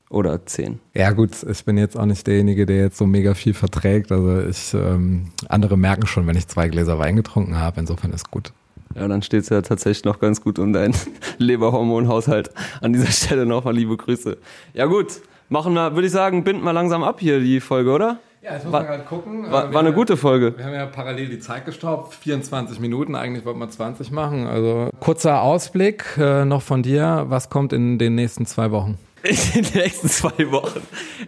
oder 0.09 0.45
zehn. 0.45 0.79
Ja 0.93 1.11
gut, 1.11 1.31
ich 1.49 1.65
bin 1.65 1.77
jetzt 1.77 1.97
auch 1.97 2.05
nicht 2.05 2.25
derjenige, 2.27 2.65
der 2.65 2.77
jetzt 2.77 2.97
so 2.97 3.05
mega 3.05 3.33
viel 3.33 3.53
verträgt. 3.53 4.11
Also 4.11 4.39
ich, 4.41 4.73
ähm, 4.73 5.31
andere 5.49 5.77
merken 5.77 6.05
schon, 6.07 6.27
wenn 6.27 6.37
ich 6.37 6.47
zwei 6.47 6.67
Gläser 6.67 6.99
Wein 6.99 7.15
getrunken 7.15 7.57
habe. 7.59 7.79
Insofern 7.79 8.11
ist 8.13 8.29
gut. 8.31 8.53
Ja, 8.95 9.07
dann 9.07 9.21
steht's 9.23 9.49
ja 9.49 9.61
tatsächlich 9.61 10.05
noch 10.05 10.19
ganz 10.19 10.41
gut 10.41 10.57
um 10.59 10.71
deinen 10.71 10.93
Leberhormonhaushalt. 11.37 12.51
An 12.81 12.93
dieser 12.93 13.11
Stelle 13.11 13.45
nochmal 13.45 13.73
liebe 13.75 13.97
Grüße. 13.97 14.37
Ja 14.73 14.85
gut, 14.85 15.07
machen 15.49 15.73
wir, 15.73 15.93
würde 15.95 16.05
ich 16.07 16.13
sagen, 16.13 16.43
binden 16.43 16.63
wir 16.63 16.73
langsam 16.73 17.03
ab 17.03 17.19
hier 17.19 17.39
die 17.39 17.59
Folge, 17.59 17.91
oder? 17.91 18.19
Ja, 18.41 18.53
jetzt 18.53 18.63
muss 18.65 18.73
War- 18.73 18.81
man 18.83 18.89
halt 18.91 19.05
gucken. 19.07 19.51
War, 19.51 19.73
war 19.73 19.79
eine 19.81 19.91
gute 19.91 20.17
Folge. 20.17 20.53
Wir 20.55 20.65
haben 20.65 20.73
ja 20.73 20.85
parallel 20.85 21.29
die 21.29 21.39
Zeit 21.39 21.65
gestoppt, 21.65 22.13
24 22.13 22.79
Minuten, 22.79 23.15
eigentlich 23.15 23.43
wollten 23.43 23.59
wir 23.59 23.69
20 23.69 24.11
machen. 24.11 24.45
Also 24.45 24.89
kurzer 24.99 25.41
Ausblick 25.41 26.05
äh, 26.19 26.45
noch 26.45 26.61
von 26.61 26.83
dir. 26.83 27.25
Was 27.27 27.49
kommt 27.49 27.73
in 27.73 27.97
den 27.97 28.13
nächsten 28.15 28.45
zwei 28.45 28.69
Wochen? 28.71 28.99
In 29.25 29.63
den 29.63 29.73
nächsten 29.73 30.09
zwei 30.09 30.51
Wochen. 30.51 30.81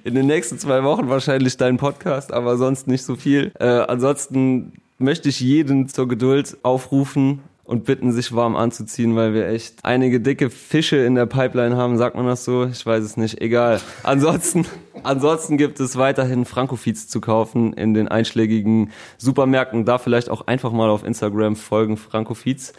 In 0.04 0.14
den 0.14 0.28
nächsten 0.28 0.60
zwei 0.60 0.84
Wochen 0.84 1.10
wahrscheinlich 1.10 1.58
dein 1.58 1.78
Podcast, 1.78 2.32
aber 2.32 2.58
sonst 2.58 2.88
nicht 2.88 3.04
so 3.04 3.16
viel. 3.16 3.52
Äh, 3.60 3.66
ansonsten 3.66 4.74
möchte 5.00 5.30
ich 5.30 5.40
jeden 5.40 5.90
zur 5.90 6.08
Geduld 6.08 6.58
aufrufen 6.64 7.42
und 7.64 7.84
bitten, 7.84 8.14
sich 8.14 8.34
warm 8.34 8.56
anzuziehen, 8.56 9.16
weil 9.16 9.34
wir 9.34 9.48
echt 9.48 9.84
einige 9.84 10.22
dicke 10.22 10.50
Fische 10.50 10.98
in 10.98 11.16
der 11.16 11.26
Pipeline 11.26 11.76
haben, 11.76 11.98
sagt 11.98 12.16
man 12.16 12.26
das 12.26 12.46
so? 12.46 12.66
Ich 12.66 12.86
weiß 12.86 13.04
es 13.04 13.18
nicht, 13.18 13.42
egal. 13.42 13.82
Ansonsten, 14.04 14.66
ansonsten 15.04 15.58
gibt 15.58 15.80
es 15.80 15.98
weiterhin 15.98 16.46
Frankofeeds 16.46 17.10
zu 17.10 17.20
kaufen 17.20 17.74
in 17.74 17.94
den 17.94 18.08
einschlägigen 18.08 18.92
Supermärkten. 19.18 19.86
Da 19.86 19.98
vielleicht 19.98 20.30
auch 20.30 20.48
einfach 20.48 20.72
mal 20.72 20.90
auf 20.90 21.04
Instagram 21.04 21.56
folgen, 21.56 21.98
Frankofeeds. 21.98 22.74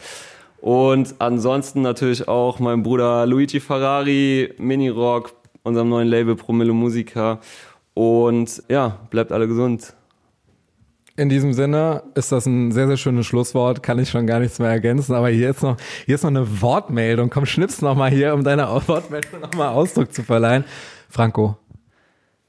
Und 0.60 1.14
ansonsten 1.18 1.82
natürlich 1.82 2.26
auch 2.28 2.58
mein 2.58 2.82
Bruder 2.82 3.26
Luigi 3.26 3.60
Ferrari, 3.60 4.54
Mini 4.58 4.88
Rock, 4.88 5.32
unserem 5.62 5.88
neuen 5.88 6.08
Label 6.08 6.34
Promille 6.34 6.72
Musica. 6.72 7.40
Und 7.94 8.62
ja, 8.68 8.98
bleibt 9.10 9.32
alle 9.32 9.46
gesund. 9.46 9.94
In 11.16 11.28
diesem 11.28 11.52
Sinne 11.52 12.04
ist 12.14 12.30
das 12.30 12.46
ein 12.46 12.70
sehr, 12.70 12.86
sehr 12.86 12.96
schönes 12.96 13.26
Schlusswort. 13.26 13.82
Kann 13.82 13.98
ich 13.98 14.08
schon 14.08 14.26
gar 14.26 14.38
nichts 14.38 14.60
mehr 14.60 14.70
ergänzen. 14.70 15.14
Aber 15.14 15.28
hier 15.28 15.50
ist 15.50 15.62
noch, 15.62 15.76
hier 16.06 16.14
ist 16.14 16.22
noch 16.22 16.30
eine 16.30 16.60
Wortmeldung. 16.62 17.28
Komm, 17.28 17.44
schnips 17.44 17.82
noch 17.82 17.96
mal 17.96 18.10
hier, 18.10 18.34
um 18.34 18.44
deiner 18.44 18.68
Wortmeldung 18.86 19.40
noch 19.40 19.52
mal 19.54 19.70
Ausdruck 19.70 20.12
zu 20.12 20.22
verleihen. 20.22 20.64
Franco. 21.08 21.56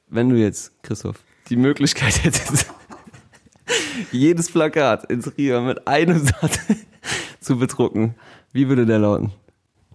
Wenn 0.08 0.30
du 0.30 0.36
jetzt, 0.36 0.84
Christoph, 0.84 1.18
die 1.50 1.56
Möglichkeit 1.56 2.24
hättest, 2.24 2.68
jedes 4.12 4.52
Plakat 4.52 5.06
ins 5.06 5.36
Rio 5.38 5.62
mit 5.62 5.88
einem 5.88 6.24
Satz 6.26 6.60
zu 7.50 7.58
bedrucken, 7.58 8.14
wie 8.54 8.70
würde 8.70 8.86
der 8.86 9.00
lauten? 9.00 9.32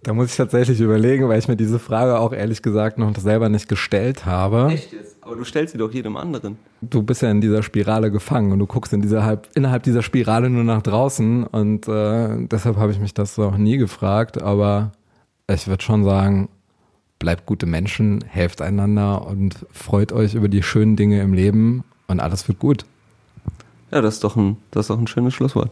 Da 0.03 0.13
muss 0.13 0.29
ich 0.29 0.35
tatsächlich 0.35 0.81
überlegen, 0.81 1.29
weil 1.29 1.39
ich 1.39 1.47
mir 1.47 1.55
diese 1.55 1.79
Frage 1.79 2.19
auch 2.19 2.33
ehrlich 2.33 2.61
gesagt 2.61 2.97
noch 2.97 3.17
selber 3.17 3.47
nicht 3.47 3.69
gestellt 3.69 4.25
habe. 4.25 4.67
Echt 4.73 4.91
jetzt? 4.91 5.15
Aber 5.21 5.37
du 5.37 5.45
stellst 5.45 5.71
sie 5.71 5.77
doch 5.77 5.91
jedem 5.91 6.17
anderen. 6.17 6.57
Du 6.81 7.01
bist 7.01 7.21
ja 7.21 7.31
in 7.31 7.39
dieser 7.39 7.63
Spirale 7.63 8.11
gefangen 8.11 8.51
und 8.51 8.59
du 8.59 8.67
guckst 8.67 8.91
in 8.91 9.01
dieser 9.01 9.23
halb, 9.23 9.47
innerhalb 9.55 9.83
dieser 9.83 10.03
Spirale 10.03 10.49
nur 10.49 10.65
nach 10.65 10.81
draußen 10.81 11.45
und 11.45 11.87
äh, 11.87 12.45
deshalb 12.45 12.75
habe 12.75 12.91
ich 12.91 12.99
mich 12.99 13.13
das 13.13 13.37
noch 13.37 13.57
nie 13.57 13.77
gefragt, 13.77 14.41
aber 14.41 14.91
ich 15.49 15.65
würde 15.67 15.81
schon 15.81 16.03
sagen, 16.03 16.49
bleibt 17.19 17.45
gute 17.45 17.65
Menschen, 17.65 18.21
helft 18.27 18.61
einander 18.61 19.25
und 19.25 19.65
freut 19.71 20.11
euch 20.11 20.35
über 20.35 20.49
die 20.49 20.61
schönen 20.61 20.97
Dinge 20.97 21.21
im 21.21 21.33
Leben 21.33 21.85
und 22.07 22.19
alles 22.19 22.49
wird 22.49 22.59
gut. 22.59 22.85
Ja, 23.91 24.01
das 24.01 24.15
ist 24.15 24.25
doch 24.25 24.35
ein, 24.35 24.57
das 24.71 24.81
ist 24.83 24.89
doch 24.89 24.99
ein 24.99 25.07
schönes 25.07 25.33
Schlusswort. 25.33 25.71